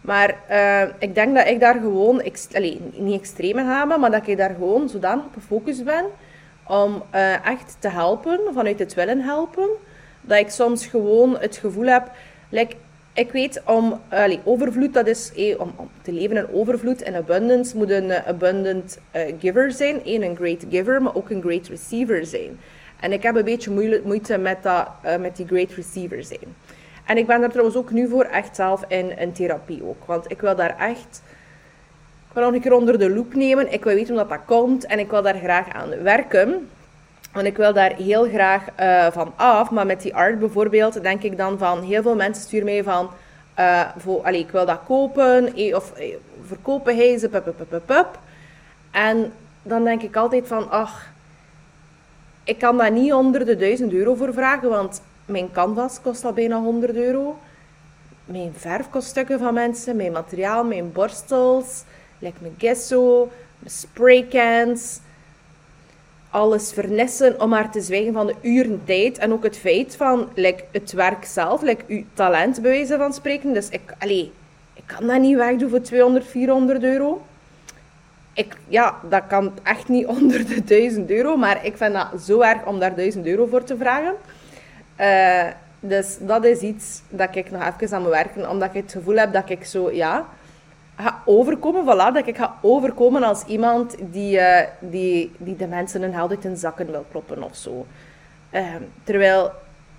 Maar 0.00 0.34
eh, 0.46 0.82
ik 0.98 1.14
denk 1.14 1.36
dat 1.36 1.46
ik 1.46 1.60
daar 1.60 1.74
gewoon, 1.80 2.22
allee, 2.54 2.80
niet 2.92 3.20
extreem 3.20 3.58
in 3.58 3.66
maar 3.66 4.10
dat 4.10 4.26
ik 4.26 4.36
daar 4.36 4.54
gewoon 4.54 4.88
zodanig 4.88 5.24
op 5.24 5.34
gefocust 5.34 5.84
ben 5.84 6.04
om 6.66 7.02
eh, 7.10 7.46
echt 7.46 7.76
te 7.78 7.88
helpen, 7.88 8.40
vanuit 8.52 8.78
het 8.78 8.94
willen 8.94 9.20
helpen, 9.20 9.68
dat 10.20 10.38
ik 10.38 10.50
soms 10.50 10.86
gewoon 10.86 11.38
het 11.38 11.56
gevoel 11.56 11.86
heb, 11.86 12.10
like, 12.50 12.76
ik 13.12 13.32
weet 13.32 13.62
om, 13.66 14.00
allee, 14.08 14.40
overvloed, 14.44 14.94
dat 14.94 15.06
is, 15.06 15.32
eh, 15.34 15.60
om, 15.60 15.74
te 16.02 16.12
leven 16.12 16.36
in 16.36 16.48
overvloed 16.52 17.02
en 17.02 17.14
abundance, 17.14 17.76
moet 17.76 17.90
een 17.90 18.10
eh, 18.10 18.28
abundant 18.28 18.98
eh, 19.10 19.34
giver 19.38 19.72
zijn, 19.72 20.04
één, 20.04 20.22
een 20.22 20.36
great 20.36 20.64
giver, 20.70 21.02
maar 21.02 21.14
ook 21.14 21.30
een 21.30 21.42
great 21.42 21.66
receiver 21.66 22.26
zijn. 22.26 22.58
En 23.00 23.12
ik 23.12 23.22
heb 23.22 23.36
een 23.36 23.44
beetje 23.44 24.00
moeite 24.04 24.38
met, 24.38 24.62
dat, 24.62 24.88
eh, 25.02 25.16
met 25.16 25.36
die 25.36 25.46
great 25.46 25.72
receiver 25.72 26.24
zijn. 26.24 26.56
En 27.06 27.16
ik 27.16 27.26
ben 27.26 27.40
daar 27.40 27.50
trouwens 27.50 27.76
ook 27.76 27.90
nu 27.90 28.08
voor 28.08 28.24
echt 28.24 28.56
zelf 28.56 28.84
in, 28.88 29.18
in 29.18 29.32
therapie 29.32 29.82
ook. 29.84 30.04
Want 30.04 30.30
ik 30.30 30.40
wil 30.40 30.56
daar 30.56 30.78
echt... 30.78 31.22
Ik 32.34 32.42
nog 32.42 32.52
een 32.52 32.60
keer 32.60 32.72
onder 32.72 32.98
de 32.98 33.10
loep 33.10 33.34
nemen. 33.34 33.72
Ik 33.72 33.84
wil 33.84 33.94
weten 33.94 34.14
hoe 34.14 34.18
dat, 34.18 34.28
dat 34.28 34.44
komt. 34.46 34.86
En 34.86 34.98
ik 34.98 35.10
wil 35.10 35.22
daar 35.22 35.38
graag 35.38 35.72
aan 35.72 36.02
werken. 36.02 36.68
Want 37.32 37.46
ik 37.46 37.56
wil 37.56 37.72
daar 37.72 37.94
heel 37.94 38.28
graag 38.28 38.64
eh, 38.74 39.06
van 39.10 39.32
af. 39.36 39.70
Maar 39.70 39.86
met 39.86 40.02
die 40.02 40.14
art 40.14 40.38
bijvoorbeeld 40.38 41.02
denk 41.02 41.22
ik 41.22 41.36
dan 41.36 41.58
van... 41.58 41.82
Heel 41.82 42.02
veel 42.02 42.14
mensen 42.14 42.42
sturen 42.42 42.64
mij 42.64 42.82
van... 42.82 43.10
eh, 43.54 43.88
voor, 43.96 44.22
allee, 44.22 44.40
ik 44.40 44.50
wil 44.50 44.66
dat 44.66 44.80
kopen. 44.86 45.54
eh, 45.56 45.76
Of 45.76 45.92
eh, 45.92 46.14
verkopen 46.46 46.96
hij 46.96 47.18
ze. 47.18 47.28
Pup, 47.28 47.44
pup, 47.44 47.56
pup, 47.56 47.68
pup, 47.68 47.86
pup. 47.86 48.18
En 48.90 49.32
dan 49.62 49.84
denk 49.84 50.02
ik 50.02 50.16
altijd 50.16 50.46
van... 50.46 50.70
Ach, 50.70 51.06
ik 52.44 52.58
kan 52.58 52.76
daar 52.76 52.90
niet 52.90 53.12
onder 53.12 53.44
de 53.44 53.56
1000 53.56 53.92
euro 53.92 54.14
voor 54.14 54.32
vragen. 54.32 54.68
Want 54.68 55.02
mijn 55.24 55.52
canvas 55.52 56.00
kost 56.02 56.24
al 56.24 56.32
bijna 56.32 56.58
100 56.60 56.94
euro. 56.94 57.38
Mijn 58.24 58.52
verf 58.56 58.90
kost 58.90 59.08
stukken 59.08 59.38
van 59.38 59.54
mensen. 59.54 59.96
Mijn 59.96 60.12
materiaal, 60.12 60.64
mijn 60.64 60.92
borstels. 60.92 61.82
Like 62.18 62.36
mijn 62.40 62.54
gesso. 62.58 63.28
Mijn 63.58 63.70
spraycans. 63.74 64.98
Alles 66.30 66.72
vernissen 66.72 67.40
om 67.40 67.48
maar 67.48 67.70
te 67.70 67.80
zwijgen 67.80 68.12
van 68.12 68.26
de 68.26 68.34
uren 68.42 68.80
tijd. 68.84 69.18
En 69.18 69.32
ook 69.32 69.42
het 69.42 69.56
feit 69.58 69.96
van 69.96 70.28
like, 70.34 70.64
het 70.72 70.92
werk 70.92 71.24
zelf. 71.24 71.62
Like, 71.62 71.84
uw 71.86 72.04
talent 72.14 72.62
bij 72.62 72.70
wijze 72.70 72.96
van 72.96 73.12
spreken. 73.12 73.52
Dus 73.52 73.68
ik, 73.68 73.80
allee, 73.98 74.32
ik 74.74 74.82
kan 74.86 75.06
dat 75.06 75.20
niet 75.20 75.36
wegdoen 75.36 75.70
voor 75.70 75.80
200, 75.80 76.26
400 76.26 76.82
euro. 76.82 77.22
Ik, 78.32 78.56
ja, 78.68 78.94
dat 79.08 79.22
kan 79.28 79.52
echt 79.62 79.88
niet 79.88 80.06
onder 80.16 80.46
de 80.46 80.64
1000 80.64 81.10
euro. 81.10 81.36
Maar 81.36 81.64
ik 81.64 81.76
vind 81.76 81.92
dat 81.92 82.22
zo 82.22 82.40
erg 82.40 82.64
om 82.64 82.78
daar 82.78 82.94
1000 82.94 83.26
euro 83.26 83.46
voor 83.46 83.64
te 83.64 83.76
vragen. 83.76 84.14
Eh, 84.96 85.46
dus 85.80 86.16
dat 86.20 86.44
is 86.44 86.60
iets 86.60 87.02
dat 87.08 87.36
ik 87.36 87.50
nog 87.50 87.62
even 87.80 87.96
aan 87.96 88.08
werken. 88.08 88.50
Omdat 88.50 88.68
ik 88.74 88.82
het 88.82 88.92
gevoel 88.92 89.16
heb 89.16 89.32
dat 89.32 89.50
ik 89.50 89.64
zo, 89.64 89.90
ja, 89.90 90.26
ga 91.00 91.22
overkomen. 91.24 91.84
Voilà, 91.84 92.14
dat 92.14 92.26
ik 92.26 92.36
ga 92.36 92.58
overkomen 92.60 93.22
als 93.22 93.44
iemand 93.44 93.96
die, 94.00 94.38
eh, 94.38 94.68
die, 94.78 95.32
die 95.38 95.56
de 95.56 95.66
mensen 95.66 96.02
een 96.02 96.14
held 96.14 96.30
uit 96.30 96.42
hun 96.42 96.56
zakken 96.56 96.90
wil 96.90 97.04
kloppen 97.10 97.42
of 97.42 97.56
zo. 97.56 97.86
Ehm, 98.50 98.82
terwijl, 99.04 99.50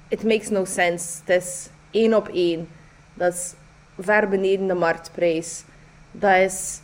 it 0.08 0.24
makes 0.24 0.50
no 0.50 0.66
sense. 0.66 1.20
Het 1.26 1.44
is 1.44 1.70
één 1.92 2.14
op 2.14 2.28
één. 2.28 2.68
Dat 3.14 3.34
is 3.34 3.54
ver 4.00 4.30
beneden 4.30 4.68
de 4.68 4.74
marktprijs. 4.74 5.64
Dat 6.12 6.36
is... 6.36 6.82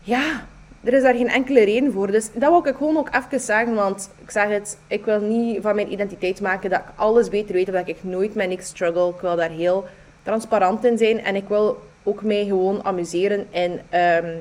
Ja, 0.00 0.46
er 0.84 0.92
is 0.92 1.02
daar 1.02 1.14
geen 1.14 1.28
enkele 1.28 1.64
reden 1.64 1.92
voor. 1.92 2.10
Dus 2.10 2.30
dat 2.32 2.50
wil 2.50 2.66
ik 2.66 2.76
gewoon 2.76 2.96
ook 2.96 3.10
even 3.14 3.40
zeggen, 3.40 3.74
want 3.74 4.10
ik 4.22 4.30
zeg 4.30 4.48
het, 4.48 4.78
ik 4.86 5.04
wil 5.04 5.20
niet 5.20 5.62
van 5.62 5.74
mijn 5.74 5.92
identiteit 5.92 6.40
maken 6.40 6.70
dat 6.70 6.78
ik 6.78 6.86
alles 6.94 7.28
beter 7.28 7.54
weet 7.54 7.68
of 7.68 7.74
dat 7.74 7.88
ik 7.88 8.04
nooit 8.04 8.34
met 8.34 8.48
niks 8.48 8.66
struggle. 8.66 9.08
Ik 9.08 9.20
wil 9.20 9.36
daar 9.36 9.50
heel 9.50 9.86
transparant 10.22 10.84
in 10.84 10.98
zijn 10.98 11.24
en 11.24 11.36
ik 11.36 11.48
wil 11.48 11.87
ook 12.08 12.22
mij 12.22 12.44
gewoon 12.44 12.84
amuseren 12.84 13.46
in, 13.50 13.80
ehm, 13.88 14.36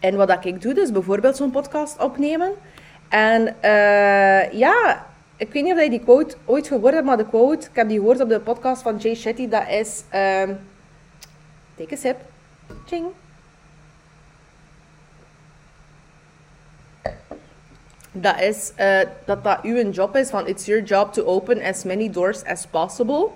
in 0.00 0.16
wat 0.16 0.28
dat 0.28 0.44
ik 0.44 0.62
doe. 0.62 0.74
Dus 0.74 0.92
bijvoorbeeld 0.92 1.36
zo'n 1.36 1.50
podcast 1.50 1.98
opnemen. 1.98 2.52
En 3.08 3.56
eh, 3.60 4.52
ja, 4.52 5.06
ik 5.36 5.52
weet 5.52 5.62
niet 5.62 5.72
of 5.72 5.82
je 5.82 5.90
die 5.90 6.00
quote 6.00 6.36
ooit 6.44 6.66
gehoord 6.66 6.94
hebt, 6.94 7.06
maar 7.06 7.16
de 7.16 7.26
quote, 7.26 7.66
ik 7.66 7.76
heb 7.76 7.88
die 7.88 7.98
gehoord 7.98 8.20
op 8.20 8.28
de 8.28 8.40
podcast 8.40 8.82
van 8.82 8.96
Jay 8.96 9.14
Shetty, 9.14 9.48
dat 9.48 9.68
is... 9.68 10.02
ehm 10.10 10.52
take 11.76 11.92
a 11.92 11.96
sip. 11.96 12.16
Ching. 12.86 13.06
Dat 18.12 18.40
is 18.40 18.72
eh, 18.76 19.00
dat 19.24 19.44
dat 19.44 19.58
uw 19.62 19.90
job 19.90 20.16
is, 20.16 20.30
van 20.30 20.46
it's 20.46 20.66
your 20.66 20.82
job 20.82 21.12
to 21.12 21.24
open 21.24 21.62
as 21.62 21.84
many 21.84 22.10
doors 22.10 22.44
as 22.44 22.66
possible. 22.66 23.32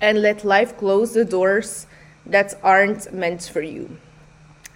And 0.00 0.18
let 0.18 0.44
life 0.44 0.74
close 0.76 1.12
the 1.12 1.26
doors 1.26 1.86
that 2.30 2.56
aren't 2.60 3.12
meant 3.12 3.50
for 3.50 3.64
you. 3.64 3.86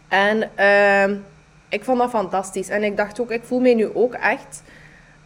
En 0.09 0.51
ehm, 0.55 1.17
ik 1.69 1.85
vond 1.85 1.99
dat 1.99 2.11
fantastisch. 2.11 2.69
En 2.69 2.83
ik 2.83 2.97
dacht 2.97 3.21
ook, 3.21 3.31
ik 3.31 3.43
voel 3.45 3.61
mij 3.61 3.75
nu 3.75 3.95
ook 3.95 4.15
echt 4.15 4.63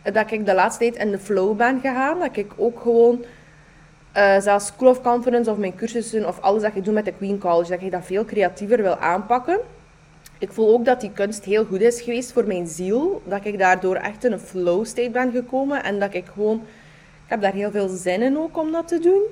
dat 0.03 0.31
ik 0.31 0.47
de 0.47 0.55
laatste 0.55 0.79
tijd 0.79 0.97
in 0.97 1.11
de 1.11 1.19
flow 1.19 1.57
ben 1.57 1.81
gegaan. 1.81 2.19
Dat 2.19 2.37
ik 2.37 2.53
ook 2.57 2.81
gewoon, 2.81 3.25
eh, 4.13 4.41
zelfs 4.41 4.67
School 4.67 4.89
of 4.89 5.03
Confidence 5.03 5.51
of 5.51 5.57
mijn 5.57 5.75
cursussen 5.75 6.29
of 6.29 6.41
alles 6.41 6.63
dat 6.63 6.75
ik 6.75 6.85
doe 6.85 6.95
met 6.95 7.05
de 7.05 7.13
Queen 7.13 7.39
College, 7.39 7.71
dat 7.71 7.83
ik 7.83 7.91
dat 7.91 8.05
veel 8.05 8.25
creatiever 8.25 8.83
wil 8.83 8.97
aanpakken. 8.97 9.59
Ik 10.39 10.53
voel 10.53 10.73
ook 10.73 10.85
dat 10.85 11.01
die 11.01 11.13
kunst 11.13 11.45
heel 11.45 11.65
goed 11.65 11.81
is 11.81 12.01
geweest 12.01 12.33
voor 12.33 12.47
mijn 12.47 12.67
ziel. 12.67 13.23
Dat 13.25 13.45
ik 13.45 13.59
daardoor 13.59 13.97
echt 13.97 14.25
in 14.25 14.33
een 14.33 14.41
flow 14.41 14.85
state 14.85 15.11
ben 15.11 15.33
gekomen. 15.33 15.83
En 15.83 15.99
dat 15.99 16.15
ik 16.15 16.27
gewoon... 16.33 16.57
Ik 17.25 17.35
heb 17.35 17.41
daar 17.41 17.53
heel 17.53 17.71
veel 17.71 17.89
zin 17.89 18.23
in 18.23 18.39
ook 18.39 18.59
om 18.59 18.73
dat 18.73 18.89
te 18.89 18.99
doen. 18.99 19.23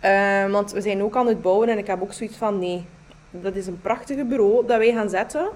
Eh, 0.00 0.50
want 0.50 0.72
we 0.72 0.80
zijn 0.80 1.02
ook 1.02 1.16
aan 1.16 1.26
het 1.26 1.42
bouwen 1.42 1.68
en 1.68 1.78
ik 1.78 1.86
heb 1.86 2.02
ook 2.02 2.12
zoiets 2.12 2.36
van... 2.36 2.58
Nee, 2.58 2.84
dat 3.30 3.54
is 3.54 3.66
een 3.66 3.80
prachtige 3.80 4.24
bureau 4.24 4.66
dat 4.66 4.78
wij 4.78 4.92
gaan 4.92 5.10
zetten. 5.10 5.48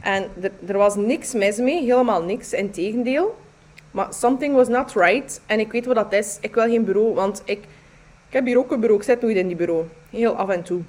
En 0.00 0.24
er, 0.66 0.76
was 0.76 0.94
niks 0.94 1.32
mis 1.32 1.56
mee. 1.56 1.80
Helemaal 1.80 2.22
niks. 2.22 2.52
Integendeel. 2.52 3.36
Maar 3.90 4.14
something 4.14 4.54
was 4.54 4.68
not 4.68 4.92
right. 4.92 5.40
En 5.46 5.60
ik 5.60 5.72
weet 5.72 5.86
wat 5.86 5.94
dat 5.94 6.12
is. 6.12 6.38
Ik 6.40 6.54
wil 6.54 6.64
geen 6.64 6.84
bureau, 6.84 7.14
want 7.14 7.42
ik... 7.44 7.64
Ik 8.28 8.38
heb 8.38 8.46
hier 8.46 8.58
ook 8.58 8.70
een 8.70 8.80
bureau. 8.80 9.00
Ik 9.00 9.06
zit 9.06 9.22
nooit 9.22 9.36
in 9.36 9.46
die 9.46 9.56
bureau. 9.56 9.84
Heel 10.10 10.36
af 10.36 10.48
en 10.48 10.62
toe. 10.62 10.80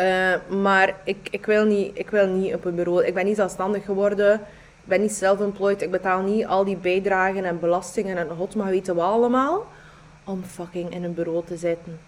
Uh, 0.00 0.60
maar 0.62 0.94
ik, 1.04 1.16
ik, 1.30 1.46
wil 1.46 1.64
niet, 1.64 1.98
ik 1.98 2.10
wil 2.10 2.26
niet 2.26 2.54
op 2.54 2.64
een 2.64 2.74
bureau. 2.74 3.04
Ik 3.04 3.14
ben 3.14 3.24
niet 3.24 3.36
zelfstandig 3.36 3.84
geworden. 3.84 4.34
Ik 4.34 4.40
ben 4.84 5.00
niet 5.00 5.12
self-employed. 5.12 5.82
Ik 5.82 5.90
betaal 5.90 6.22
niet 6.22 6.46
al 6.46 6.64
die 6.64 6.76
bijdragen 6.76 7.44
en 7.44 7.60
belastingen 7.60 8.16
en 8.16 8.28
god 8.36 8.54
maar 8.54 8.70
weten 8.70 8.94
wat 8.94 9.04
allemaal. 9.04 9.66
Om 10.24 10.42
fucking 10.42 10.94
in 10.94 11.04
een 11.04 11.14
bureau 11.14 11.44
te 11.44 11.56
zitten. 11.56 11.98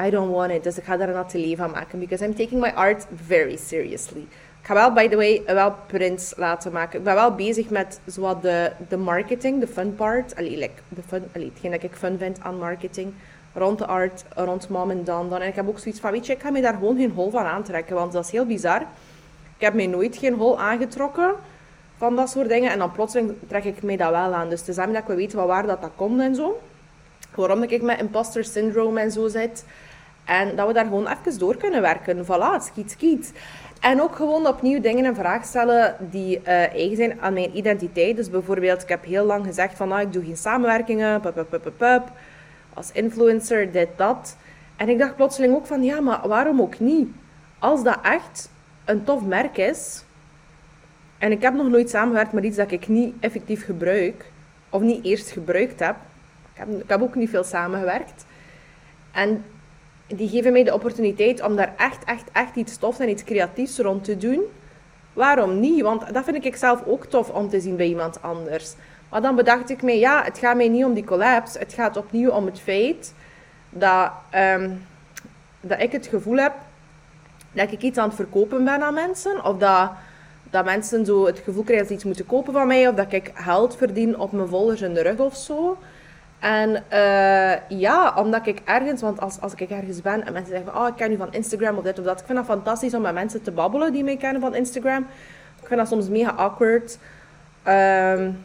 I 0.00 0.10
don't 0.10 0.32
want 0.32 0.52
it. 0.52 0.62
Dus 0.62 0.78
ik 0.78 0.84
ga 0.84 0.96
daar 0.96 1.08
een 1.08 1.14
atelier 1.14 1.56
van 1.56 1.70
maken. 1.70 1.98
Because 1.98 2.24
I'm 2.24 2.34
taking 2.34 2.60
my 2.60 2.72
art 2.74 3.06
very 3.26 3.56
seriously. 3.56 4.20
Ik 4.60 4.70
ga 4.70 4.74
wel, 4.74 4.92
by 4.92 5.08
the 5.08 5.16
way, 5.16 5.42
wel 5.46 5.74
prints 5.86 6.32
laten 6.36 6.72
maken. 6.72 6.98
Ik 6.98 7.04
ben 7.04 7.14
wel 7.14 7.34
bezig 7.34 7.70
met 7.70 8.00
zowat 8.04 8.42
de, 8.42 8.72
de 8.88 8.96
marketing, 8.96 9.60
de 9.60 9.66
fun 9.66 9.94
part. 9.94 10.36
Allee, 10.36 10.70
de 10.88 11.02
fun, 11.06 11.24
allee, 11.34 11.48
hetgeen 11.48 11.70
dat 11.70 11.82
ik 11.82 11.94
fun 11.94 12.18
vind 12.18 12.40
aan 12.40 12.58
marketing 12.58 13.12
rond 13.54 13.78
de 13.78 13.86
art, 13.86 14.24
rond 14.34 14.68
mom 14.68 14.90
en 14.90 15.04
dan. 15.04 15.28
dan. 15.28 15.40
En 15.40 15.48
ik 15.48 15.54
heb 15.54 15.68
ook 15.68 15.78
zoiets 15.78 16.00
van, 16.00 16.10
weet 16.10 16.26
je, 16.26 16.32
ik 16.32 16.40
ga 16.40 16.50
me 16.50 16.60
daar 16.60 16.74
gewoon 16.74 16.96
geen 16.96 17.10
hol 17.10 17.30
van 17.30 17.44
aantrekken, 17.44 17.94
want 17.94 18.12
dat 18.12 18.24
is 18.24 18.30
heel 18.30 18.46
bizar. 18.46 18.80
Ik 19.56 19.60
heb 19.60 19.74
mij 19.74 19.86
nooit 19.86 20.16
geen 20.16 20.34
hol 20.34 20.60
aangetrokken 20.60 21.34
van 21.96 22.16
dat 22.16 22.30
soort 22.30 22.48
dingen. 22.48 22.70
En 22.70 22.78
dan 22.78 22.92
plotseling 22.92 23.34
trek 23.46 23.64
ik 23.64 23.82
mij 23.82 23.96
dat 23.96 24.10
wel 24.10 24.34
aan. 24.34 24.48
Dus 24.48 24.60
het 24.60 24.68
is 24.68 24.76
dat 24.76 25.06
wil 25.06 25.16
weten 25.16 25.46
waar 25.46 25.66
dat, 25.66 25.80
dat 25.80 25.90
komt 25.96 26.20
en 26.20 26.34
zo. 26.34 26.60
Waarom 27.36 27.62
ik 27.62 27.82
met 27.82 28.00
imposter 28.00 28.44
syndrome 28.44 29.00
en 29.00 29.10
zo 29.10 29.28
zit. 29.28 29.64
En 30.24 30.56
dat 30.56 30.66
we 30.66 30.72
daar 30.72 30.84
gewoon 30.84 31.08
even 31.08 31.38
door 31.38 31.56
kunnen 31.56 31.80
werken. 31.82 32.24
Voilà, 32.24 32.62
skiet, 32.62 32.90
skiet. 32.90 33.32
En 33.80 34.00
ook 34.00 34.16
gewoon 34.16 34.46
opnieuw 34.46 34.80
dingen 34.80 35.04
in 35.04 35.14
vraag 35.14 35.44
stellen 35.44 35.96
die 35.98 36.38
uh, 36.38 36.46
eigen 36.46 36.96
zijn 36.96 37.20
aan 37.20 37.32
mijn 37.32 37.56
identiteit. 37.56 38.16
Dus 38.16 38.30
bijvoorbeeld, 38.30 38.82
ik 38.82 38.88
heb 38.88 39.04
heel 39.04 39.24
lang 39.24 39.46
gezegd 39.46 39.76
van, 39.76 39.92
ah, 39.92 40.00
ik 40.00 40.12
doe 40.12 40.24
geen 40.24 40.36
samenwerkingen, 40.36 41.20
pup, 41.20 41.34
pup, 41.34 41.50
pup, 41.50 41.72
pup, 41.76 42.02
als 42.74 42.92
influencer, 42.92 43.72
dit, 43.72 43.88
dat. 43.96 44.36
En 44.76 44.88
ik 44.88 44.98
dacht 44.98 45.16
plotseling 45.16 45.54
ook 45.54 45.66
van, 45.66 45.82
ja, 45.82 46.00
maar 46.00 46.28
waarom 46.28 46.60
ook 46.60 46.78
niet? 46.78 47.08
Als 47.58 47.82
dat 47.82 47.98
echt 48.02 48.50
een 48.84 49.04
tof 49.04 49.24
merk 49.24 49.56
is, 49.56 50.04
en 51.18 51.32
ik 51.32 51.42
heb 51.42 51.54
nog 51.54 51.68
nooit 51.68 51.90
samengewerkt 51.90 52.32
met 52.32 52.44
iets 52.44 52.56
dat 52.56 52.70
ik 52.70 52.88
niet 52.88 53.14
effectief 53.20 53.64
gebruik, 53.64 54.30
of 54.70 54.82
niet 54.82 55.04
eerst 55.04 55.30
gebruikt 55.30 55.80
heb. 55.80 55.96
Ik 56.54 56.60
heb, 56.60 56.68
ik 56.68 56.88
heb 56.88 57.02
ook 57.02 57.14
niet 57.14 57.30
veel 57.30 57.44
samengewerkt. 57.44 58.26
En 59.12 59.44
die 60.06 60.28
geven 60.28 60.52
mij 60.52 60.64
de 60.64 60.74
opportuniteit 60.74 61.42
om 61.42 61.56
daar 61.56 61.74
echt, 61.76 62.04
echt, 62.04 62.30
echt 62.32 62.56
iets 62.56 62.76
tofs 62.76 62.98
en 62.98 63.08
iets 63.08 63.24
creatiefs 63.24 63.78
rond 63.78 64.04
te 64.04 64.16
doen. 64.16 64.42
Waarom 65.12 65.60
niet? 65.60 65.82
Want 65.82 66.14
dat 66.14 66.24
vind 66.24 66.44
ik 66.44 66.56
zelf 66.56 66.82
ook 66.86 67.04
tof 67.04 67.30
om 67.30 67.48
te 67.48 67.60
zien 67.60 67.76
bij 67.76 67.86
iemand 67.86 68.22
anders. 68.22 68.74
Maar 69.08 69.22
dan 69.22 69.36
bedacht 69.36 69.70
ik 69.70 69.82
me, 69.82 69.98
ja, 69.98 70.22
het 70.24 70.38
gaat 70.38 70.56
mij 70.56 70.68
niet 70.68 70.84
om 70.84 70.94
die 70.94 71.04
collapse. 71.04 71.58
Het 71.58 71.72
gaat 71.72 71.96
opnieuw 71.96 72.30
om 72.30 72.46
het 72.46 72.60
feit 72.60 73.14
dat, 73.70 74.10
ehm, 74.30 74.70
dat 75.60 75.80
ik 75.80 75.92
het 75.92 76.06
gevoel 76.06 76.36
heb 76.36 76.52
dat 77.52 77.72
ik 77.72 77.82
iets 77.82 77.98
aan 77.98 78.06
het 78.06 78.16
verkopen 78.16 78.64
ben 78.64 78.82
aan 78.82 78.94
mensen. 78.94 79.44
Of 79.44 79.56
dat, 79.56 79.90
dat 80.50 80.64
mensen 80.64 81.06
zo 81.06 81.26
het 81.26 81.38
gevoel 81.38 81.62
krijgen 81.62 81.78
dat 81.78 81.86
ze 81.88 81.94
iets 81.94 82.04
moeten 82.04 82.26
kopen 82.26 82.52
van 82.52 82.66
mij. 82.66 82.88
Of 82.88 82.94
dat 82.94 83.12
ik 83.12 83.30
geld 83.34 83.76
verdien 83.76 84.18
op 84.18 84.32
mijn 84.32 84.48
volgers 84.48 84.80
in 84.80 84.94
de 84.94 85.02
rug 85.02 85.18
of 85.18 85.36
zo. 85.36 85.78
En 86.44 86.84
uh, 86.92 87.78
ja, 87.80 88.14
omdat 88.16 88.46
ik 88.46 88.60
ergens, 88.64 89.00
want 89.00 89.20
als, 89.20 89.40
als 89.40 89.54
ik 89.54 89.70
ergens 89.70 90.02
ben 90.02 90.26
en 90.26 90.32
mensen 90.32 90.52
zeggen 90.52 90.72
van, 90.72 90.82
oh, 90.82 90.88
ik 90.88 90.94
ken 90.96 91.12
u 91.12 91.16
van 91.16 91.32
Instagram 91.32 91.76
of 91.76 91.84
dit 91.84 91.98
of 91.98 92.04
dat. 92.04 92.20
Ik 92.20 92.26
vind 92.26 92.38
dat 92.38 92.46
fantastisch 92.46 92.94
om 92.94 93.02
met 93.02 93.14
mensen 93.14 93.42
te 93.42 93.50
babbelen 93.50 93.92
die 93.92 94.04
mij 94.04 94.16
kennen 94.16 94.40
van 94.40 94.54
Instagram. 94.54 95.06
Ik 95.60 95.66
vind 95.66 95.80
dat 95.80 95.88
soms 95.88 96.08
mega 96.08 96.30
awkward. 96.30 96.98
Um, 97.68 98.44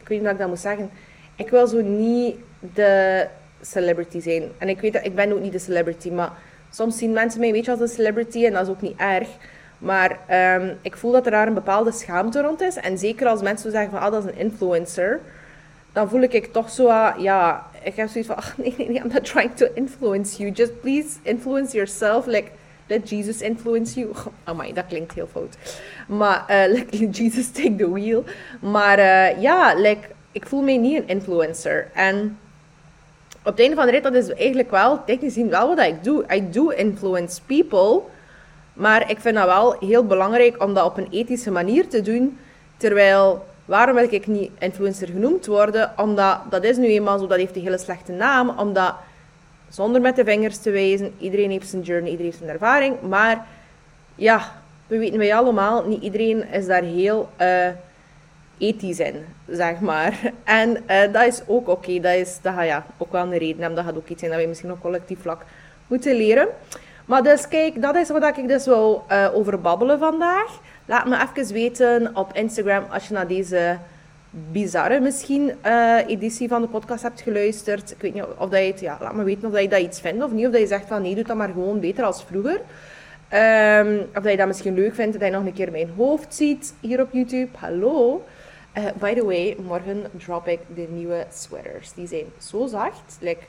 ik 0.00 0.08
weet 0.08 0.18
niet 0.18 0.22
wat 0.22 0.32
ik 0.32 0.38
dat 0.38 0.48
moet 0.48 0.58
zeggen. 0.58 0.90
Ik 1.36 1.50
wil 1.50 1.66
zo 1.66 1.80
niet 1.80 2.36
de 2.74 3.26
celebrity 3.60 4.20
zijn. 4.20 4.42
En 4.58 4.68
ik 4.68 4.80
weet 4.80 4.92
dat, 4.92 5.04
ik 5.04 5.14
ben 5.14 5.32
ook 5.32 5.40
niet 5.40 5.52
de 5.52 5.58
celebrity, 5.58 6.10
maar 6.10 6.32
soms 6.70 6.98
zien 6.98 7.12
mensen 7.12 7.40
mij, 7.40 7.52
weet 7.52 7.64
je, 7.64 7.70
als 7.70 7.80
een 7.80 7.88
celebrity 7.88 8.44
en 8.46 8.52
dat 8.52 8.62
is 8.62 8.68
ook 8.68 8.80
niet 8.80 9.00
erg. 9.00 9.28
Maar 9.78 10.18
um, 10.60 10.78
ik 10.82 10.96
voel 10.96 11.12
dat 11.12 11.24
er 11.24 11.30
daar 11.30 11.46
een 11.46 11.54
bepaalde 11.54 11.92
schaamte 11.92 12.42
rond 12.42 12.60
is. 12.60 12.76
En 12.76 12.98
zeker 12.98 13.26
als 13.26 13.42
mensen 13.42 13.70
zeggen 13.70 13.90
van, 13.90 14.00
ah, 14.00 14.12
dat 14.12 14.24
is 14.24 14.30
een 14.30 14.38
influencer 14.38 15.20
dan 15.94 16.08
voel 16.08 16.20
ik 16.20 16.52
toch 16.52 16.70
zo, 16.70 16.88
ja, 17.18 17.66
ik 17.82 17.96
heb 17.96 18.08
zoiets 18.08 18.28
van, 18.28 18.36
ach, 18.36 18.56
nee, 18.56 18.74
nee, 18.76 18.88
nee, 18.88 19.02
I'm 19.02 19.12
not 19.12 19.24
trying 19.24 19.54
to 19.54 19.66
influence 19.74 20.38
you. 20.38 20.50
Just 20.50 20.80
please 20.80 21.08
influence 21.22 21.76
yourself. 21.76 22.26
Like, 22.26 22.50
let 22.86 23.08
Jesus 23.08 23.40
influence 23.40 24.00
you. 24.00 24.12
Oh 24.46 24.58
my, 24.58 24.72
dat 24.72 24.86
klinkt 24.88 25.14
heel 25.14 25.28
fout. 25.32 25.56
Maar, 26.08 26.44
uh, 26.68 26.74
like, 26.74 27.08
Jesus 27.10 27.50
take 27.50 27.76
the 27.76 27.90
wheel. 27.90 28.24
Maar 28.60 28.98
uh, 28.98 29.42
ja, 29.42 29.74
like, 29.74 30.08
ik 30.32 30.46
voel 30.46 30.62
mij 30.62 30.76
niet 30.76 30.96
een 30.96 31.08
influencer. 31.08 31.90
En 31.92 32.38
op 33.38 33.50
het 33.50 33.60
einde 33.60 33.76
van 33.76 33.84
de 33.84 33.90
rit, 33.90 34.02
dat 34.02 34.14
is 34.14 34.28
eigenlijk 34.28 34.70
wel, 34.70 35.04
technisch 35.04 35.32
gezien, 35.32 35.48
wel 35.48 35.68
wat 35.68 35.86
ik 35.86 36.04
doe. 36.04 36.24
I 36.34 36.50
do 36.50 36.68
influence 36.68 37.40
people. 37.46 38.00
Maar 38.72 39.10
ik 39.10 39.20
vind 39.20 39.34
dat 39.34 39.46
wel 39.46 39.76
heel 39.80 40.06
belangrijk 40.06 40.62
om 40.62 40.74
dat 40.74 40.84
op 40.84 40.96
een 40.96 41.08
ethische 41.10 41.50
manier 41.50 41.88
te 41.88 42.02
doen. 42.02 42.38
Terwijl 42.76 43.44
Waarom 43.64 43.94
wil 43.94 44.12
ik 44.12 44.26
niet 44.26 44.50
influencer 44.58 45.08
genoemd 45.08 45.46
worden? 45.46 45.92
Omdat 45.96 46.38
dat 46.50 46.64
is 46.64 46.76
nu 46.76 46.86
eenmaal 46.86 47.18
zo, 47.18 47.26
dat 47.26 47.38
heeft 47.38 47.56
een 47.56 47.62
hele 47.62 47.78
slechte 47.78 48.12
naam. 48.12 48.48
Omdat, 48.58 48.94
zonder 49.68 50.00
met 50.00 50.16
de 50.16 50.24
vingers 50.24 50.58
te 50.58 50.70
wijzen, 50.70 51.14
iedereen 51.18 51.50
heeft 51.50 51.68
zijn 51.68 51.82
journey, 51.82 52.10
iedereen 52.10 52.26
heeft 52.26 52.38
zijn 52.38 52.50
ervaring. 52.50 53.00
Maar 53.00 53.46
ja, 54.14 54.52
we 54.86 54.98
weten 54.98 55.18
wij 55.18 55.34
allemaal, 55.34 55.86
niet 55.86 56.02
iedereen 56.02 56.48
is 56.52 56.66
daar 56.66 56.82
heel 56.82 57.28
uh, 57.40 57.66
ethisch 58.58 58.98
in, 58.98 59.24
zeg 59.48 59.80
maar. 59.80 60.20
En 60.44 60.70
uh, 60.70 61.12
dat 61.12 61.26
is 61.26 61.40
ook 61.46 61.68
oké, 61.68 62.00
dat 62.00 62.14
is 62.14 62.38
dat 62.42 62.54
gaat, 62.54 62.66
ja, 62.66 62.86
ook 62.98 63.12
wel 63.12 63.22
een 63.22 63.38
reden 63.38 63.60
hebben. 63.60 63.74
Dat 63.74 63.84
gaat 63.84 63.96
ook 63.96 64.08
iets 64.08 64.20
zijn 64.20 64.32
dat 64.32 64.40
we 64.40 64.46
misschien 64.46 64.72
op 64.72 64.80
collectief 64.80 65.20
vlak 65.20 65.44
moeten 65.86 66.14
leren. 66.14 66.48
Maar 67.04 67.22
dus 67.22 67.48
kijk, 67.48 67.82
dat 67.82 67.96
is 67.96 68.08
wat 68.08 68.36
ik 68.36 68.48
dus 68.48 68.64
wil 68.64 69.04
uh, 69.10 69.28
over 69.34 69.60
babbelen 69.60 69.98
vandaag. 69.98 70.58
Laat 70.86 71.06
me 71.06 71.26
even 71.32 71.52
weten 71.52 72.16
op 72.16 72.32
Instagram 72.32 72.84
als 72.90 73.08
je 73.08 73.14
naar 73.14 73.26
deze 73.26 73.78
bizarre 74.30 75.00
misschien 75.00 75.52
uh, 75.66 75.98
editie 76.06 76.48
van 76.48 76.62
de 76.62 76.68
podcast 76.68 77.02
hebt 77.02 77.20
geluisterd. 77.20 77.90
Ik 77.90 78.00
weet 78.00 78.14
niet 78.14 78.24
of 78.38 78.48
dat 78.48 78.60
je 78.60 78.66
het, 78.66 78.80
ja, 78.80 78.98
laat 79.00 79.14
me 79.14 79.24
weten 79.24 79.46
of 79.46 79.52
dat 79.52 79.62
je 79.62 79.68
dat 79.68 79.80
iets 79.80 80.00
vindt 80.00 80.24
of 80.24 80.32
niet. 80.32 80.46
Of 80.46 80.52
dat 80.52 80.60
je 80.60 80.66
zegt 80.66 80.86
van 80.86 81.02
nee, 81.02 81.14
doe 81.14 81.24
dat 81.24 81.36
maar 81.36 81.48
gewoon 81.48 81.80
beter 81.80 82.04
als 82.04 82.24
vroeger. 82.24 82.60
Um, 83.80 83.98
of 83.98 84.22
dat 84.22 84.30
je 84.30 84.36
dat 84.36 84.46
misschien 84.46 84.74
leuk 84.74 84.94
vindt, 84.94 85.12
dat 85.12 85.28
je 85.28 85.34
nog 85.34 85.44
een 85.44 85.52
keer 85.52 85.70
mijn 85.70 85.90
hoofd 85.96 86.34
ziet 86.34 86.74
hier 86.80 87.00
op 87.00 87.08
YouTube. 87.12 87.48
Hallo. 87.58 88.24
Uh, 88.78 88.84
by 89.00 89.14
the 89.14 89.24
way, 89.24 89.56
morgen 89.66 90.04
drop 90.24 90.48
ik 90.48 90.60
de 90.74 90.86
nieuwe 90.90 91.26
sweaters. 91.32 91.92
Die 91.92 92.06
zijn 92.06 92.24
zo 92.38 92.66
zacht. 92.66 93.16
Like, 93.20 93.40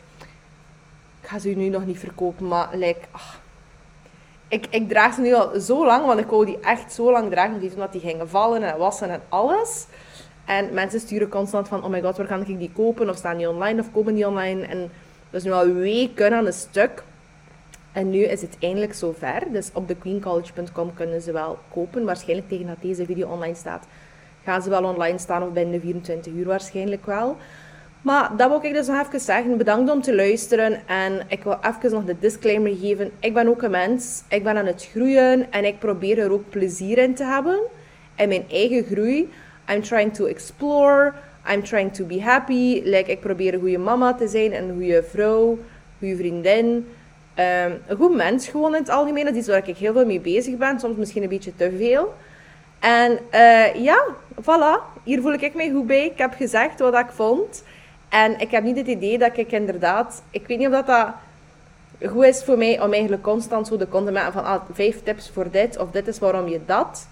ik 1.22 1.28
ga 1.28 1.40
ze 1.40 1.50
nu 1.50 1.70
nog 1.70 1.86
niet 1.86 2.00
verkopen, 2.00 2.48
maar 2.48 2.70
like, 2.78 3.00
ach, 3.12 3.40
ik, 4.48 4.68
ik 4.70 4.90
draag 4.90 5.14
ze 5.14 5.22
nu 5.22 5.34
al 5.34 5.60
zo 5.60 5.86
lang, 5.86 6.06
want 6.06 6.20
ik 6.20 6.28
wou 6.28 6.46
die 6.46 6.60
echt 6.60 6.94
zo 6.94 7.12
lang 7.12 7.32
dragen, 7.32 7.72
omdat 7.74 7.92
die 7.92 8.02
gingen 8.02 8.30
vallen 8.30 8.64
en 8.64 8.78
wassen 8.78 9.10
en 9.10 9.22
alles. 9.30 9.86
En 10.46 10.74
mensen 10.74 11.00
sturen 11.00 11.30
constant 11.30 11.68
van, 11.68 11.84
oh 11.84 11.90
my 11.90 12.02
god, 12.02 12.18
waar 12.18 12.28
kan 12.28 12.46
ik 12.46 12.60
die 12.60 12.72
kopen? 12.74 13.10
Of 13.10 13.18
staan 13.18 13.38
die 13.38 13.50
online 13.50 13.82
of 13.82 13.92
komen 13.92 14.14
die 14.16 14.28
online? 14.28 14.66
En 14.66 14.92
dat 15.30 15.42
is 15.42 15.44
nu 15.44 15.52
al 15.52 15.66
weken 15.66 16.34
aan 16.34 16.46
een 16.46 16.54
stuk. 16.54 17.04
En 17.92 18.10
nu 18.10 18.20
is 18.20 18.42
het 18.42 18.58
eindelijk 18.60 18.94
zover. 18.94 19.44
Dus 19.52 19.70
op 19.74 19.88
thequeencollege.com 19.88 20.94
kunnen 20.94 21.22
ze 21.22 21.32
wel 21.32 21.58
kopen. 21.70 22.06
Waarschijnlijk 22.06 22.50
tegen 22.50 22.68
dat 22.68 22.82
deze 22.82 23.06
video 23.06 23.30
online 23.30 23.56
staat, 23.56 23.88
gaan 24.44 24.62
ze 24.62 24.70
wel 24.70 24.84
online 24.84 25.18
staan 25.18 25.44
of 25.44 25.52
binnen 25.52 25.82
24 25.82 26.34
uur 26.34 26.46
waarschijnlijk 26.46 27.06
wel. 27.06 27.38
Maar 28.06 28.32
dat 28.38 28.50
wil 28.50 28.60
ik 28.62 28.74
dus 28.74 28.88
nog 28.88 29.08
even 29.08 29.20
zeggen. 29.20 29.58
Bedankt 29.58 29.92
om 29.92 30.02
te 30.02 30.16
luisteren. 30.16 30.88
En 30.88 31.22
ik 31.28 31.44
wil 31.44 31.58
even 31.62 31.92
nog 31.92 32.06
de 32.06 32.16
disclaimer 32.20 32.76
geven. 32.76 33.12
Ik 33.20 33.34
ben 33.34 33.48
ook 33.48 33.62
een 33.62 33.72
mens. 33.72 34.24
Ik 34.30 34.44
ben 34.44 34.58
aan 34.58 34.66
het 34.66 34.88
groeien. 34.92 35.52
En 35.52 35.66
ik 35.66 35.80
probeer 35.80 36.20
er 36.20 36.32
ook 36.32 36.50
plezier 36.50 36.98
in 36.98 37.16
te 37.16 37.24
hebben. 37.24 37.60
En 38.16 38.28
mijn 38.28 38.46
eigen 38.50 38.84
groei. 38.84 39.30
I'm 39.72 39.82
trying 39.82 40.14
to 40.14 40.26
explore. 40.26 41.14
I'm 41.52 41.64
trying 41.64 41.94
to 41.94 42.06
be 42.06 42.22
happy. 42.22 42.82
Like, 42.84 43.12
ik 43.12 43.20
probeer 43.20 43.54
een 43.54 43.60
goede 43.60 43.78
mama 43.78 44.14
te 44.14 44.28
zijn. 44.28 44.54
Een 44.54 44.74
goede 44.74 45.04
vrouw. 45.04 45.58
Goede 46.00 46.16
vriendin. 46.16 46.66
Um, 46.66 47.82
een 47.88 47.98
goed 47.98 48.16
mens 48.16 48.48
gewoon 48.48 48.76
in 48.76 48.82
het 48.82 48.90
algemeen. 48.90 49.26
Dat 49.26 49.36
is 49.36 49.48
waar 49.48 49.68
ik 49.68 49.78
heel 49.78 49.94
veel 49.94 50.06
mee 50.06 50.20
bezig 50.20 50.58
ben. 50.58 50.80
Soms 50.80 50.98
misschien 50.98 51.24
een 51.24 51.30
beetje 51.30 51.56
te 51.56 51.72
veel. 51.78 52.14
En 52.80 53.20
uh, 53.34 53.76
ja, 53.76 54.06
voilà. 54.42 55.02
Hier 55.04 55.22
voel 55.22 55.34
ik 55.34 55.56
mij 55.56 55.70
goed 55.70 55.88
bij. 55.88 56.06
Ik 56.06 56.18
heb 56.18 56.34
gezegd 56.34 56.80
wat 56.80 56.98
ik 56.98 57.10
vond. 57.10 57.64
En 58.24 58.40
ik 58.40 58.52
heb 58.52 58.64
niet 58.64 58.78
het 58.78 58.88
idee 58.88 59.18
dat 59.18 59.38
ik 59.38 59.52
inderdaad... 59.52 60.24
Ik 60.30 60.48
weet 60.48 60.58
niet 60.58 60.68
of 60.68 60.74
dat, 60.74 60.88
dat 60.88 61.14
goed 62.10 62.24
is 62.24 62.44
voor 62.44 62.58
mij 62.58 62.82
om 62.82 62.92
eigenlijk 62.92 63.24
constant 63.24 63.68
zo 63.68 63.78
de 63.78 64.12
maken 64.12 64.34
van 64.34 64.44
ah, 64.44 64.62
vijf 64.72 65.04
tips 65.04 65.30
voor 65.30 65.52
dit 65.52 65.78
of 65.78 65.92
dit 65.92 66.08
is 66.08 66.20
waarom 66.20 66.48
je 66.48 66.60
dat. 66.66 67.08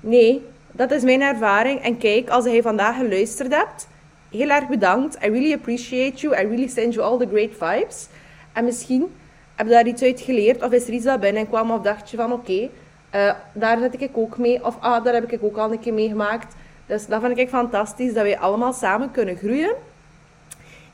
Nee, 0.00 0.42
dat 0.72 0.90
is 0.90 1.02
mijn 1.02 1.22
ervaring. 1.22 1.80
En 1.80 1.98
kijk, 1.98 2.28
als 2.28 2.44
je 2.44 2.62
vandaag 2.62 2.96
geluisterd 2.96 3.52
hebt, 3.52 3.88
heel 4.30 4.48
erg 4.48 4.68
bedankt. 4.68 5.14
I 5.14 5.28
really 5.28 5.52
appreciate 5.52 6.20
you. 6.20 6.34
I 6.34 6.46
really 6.48 6.68
send 6.68 6.94
you 6.94 7.06
all 7.06 7.18
the 7.18 7.28
great 7.28 7.52
vibes. 7.58 8.08
En 8.52 8.64
misschien 8.64 9.14
heb 9.54 9.66
je 9.66 9.72
daar 9.72 9.86
iets 9.86 10.02
uit 10.02 10.20
geleerd 10.20 10.62
of 10.62 10.72
is 10.72 10.86
er 10.86 10.92
iets 10.92 11.04
dat 11.04 11.20
binnen 11.20 11.48
kwam 11.48 11.70
of 11.70 11.80
dacht 11.80 12.10
je 12.10 12.16
van 12.16 12.32
oké, 12.32 12.68
uh, 13.14 13.32
daar 13.52 13.78
zit 13.78 14.00
ik 14.00 14.16
ook 14.16 14.38
mee. 14.38 14.64
Of 14.64 14.76
ah, 14.80 15.04
daar 15.04 15.14
heb 15.14 15.32
ik 15.32 15.42
ook 15.42 15.56
al 15.56 15.72
een 15.72 15.80
keer 15.80 15.94
meegemaakt. 15.94 16.54
Dus 16.86 17.06
dat 17.06 17.20
vind 17.20 17.38
ik 17.38 17.48
fantastisch, 17.48 18.14
dat 18.14 18.22
wij 18.22 18.38
allemaal 18.38 18.72
samen 18.72 19.10
kunnen 19.10 19.36
groeien. 19.36 19.74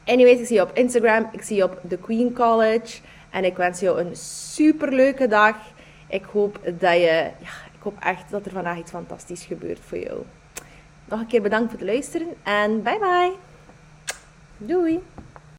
Anyways, 0.05 0.41
ik 0.41 0.47
zie 0.47 0.57
je 0.57 0.63
op 0.63 0.77
Instagram, 0.77 1.29
ik 1.33 1.43
zie 1.43 1.57
je 1.57 1.65
op 1.65 1.81
The 1.89 1.97
Queen 1.97 2.33
College. 2.33 3.01
En 3.31 3.45
ik 3.45 3.57
wens 3.57 3.81
jou 3.81 4.01
een 4.01 4.17
super 4.17 4.93
leuke 4.93 5.29
dag. 5.29 5.57
Ik 6.09 6.25
hoop 6.25 6.61
dat 6.65 6.93
je, 6.93 7.31
ja, 7.39 7.55
ik 7.75 7.83
hoop 7.83 7.97
echt 8.01 8.31
dat 8.31 8.47
er 8.47 8.53
vandaag 8.53 8.79
iets 8.79 8.91
fantastisch 8.91 9.45
gebeurt 9.45 9.81
voor 9.87 9.99
jou. 9.99 10.23
Nog 11.05 11.21
een 11.21 11.27
keer 11.27 11.43
bedankt 11.43 11.71
voor 11.71 11.79
het 11.79 11.89
luisteren 11.89 12.29
en 12.43 12.83
bye 12.83 12.99
bye. 12.99 13.33
Doei. 14.57 15.03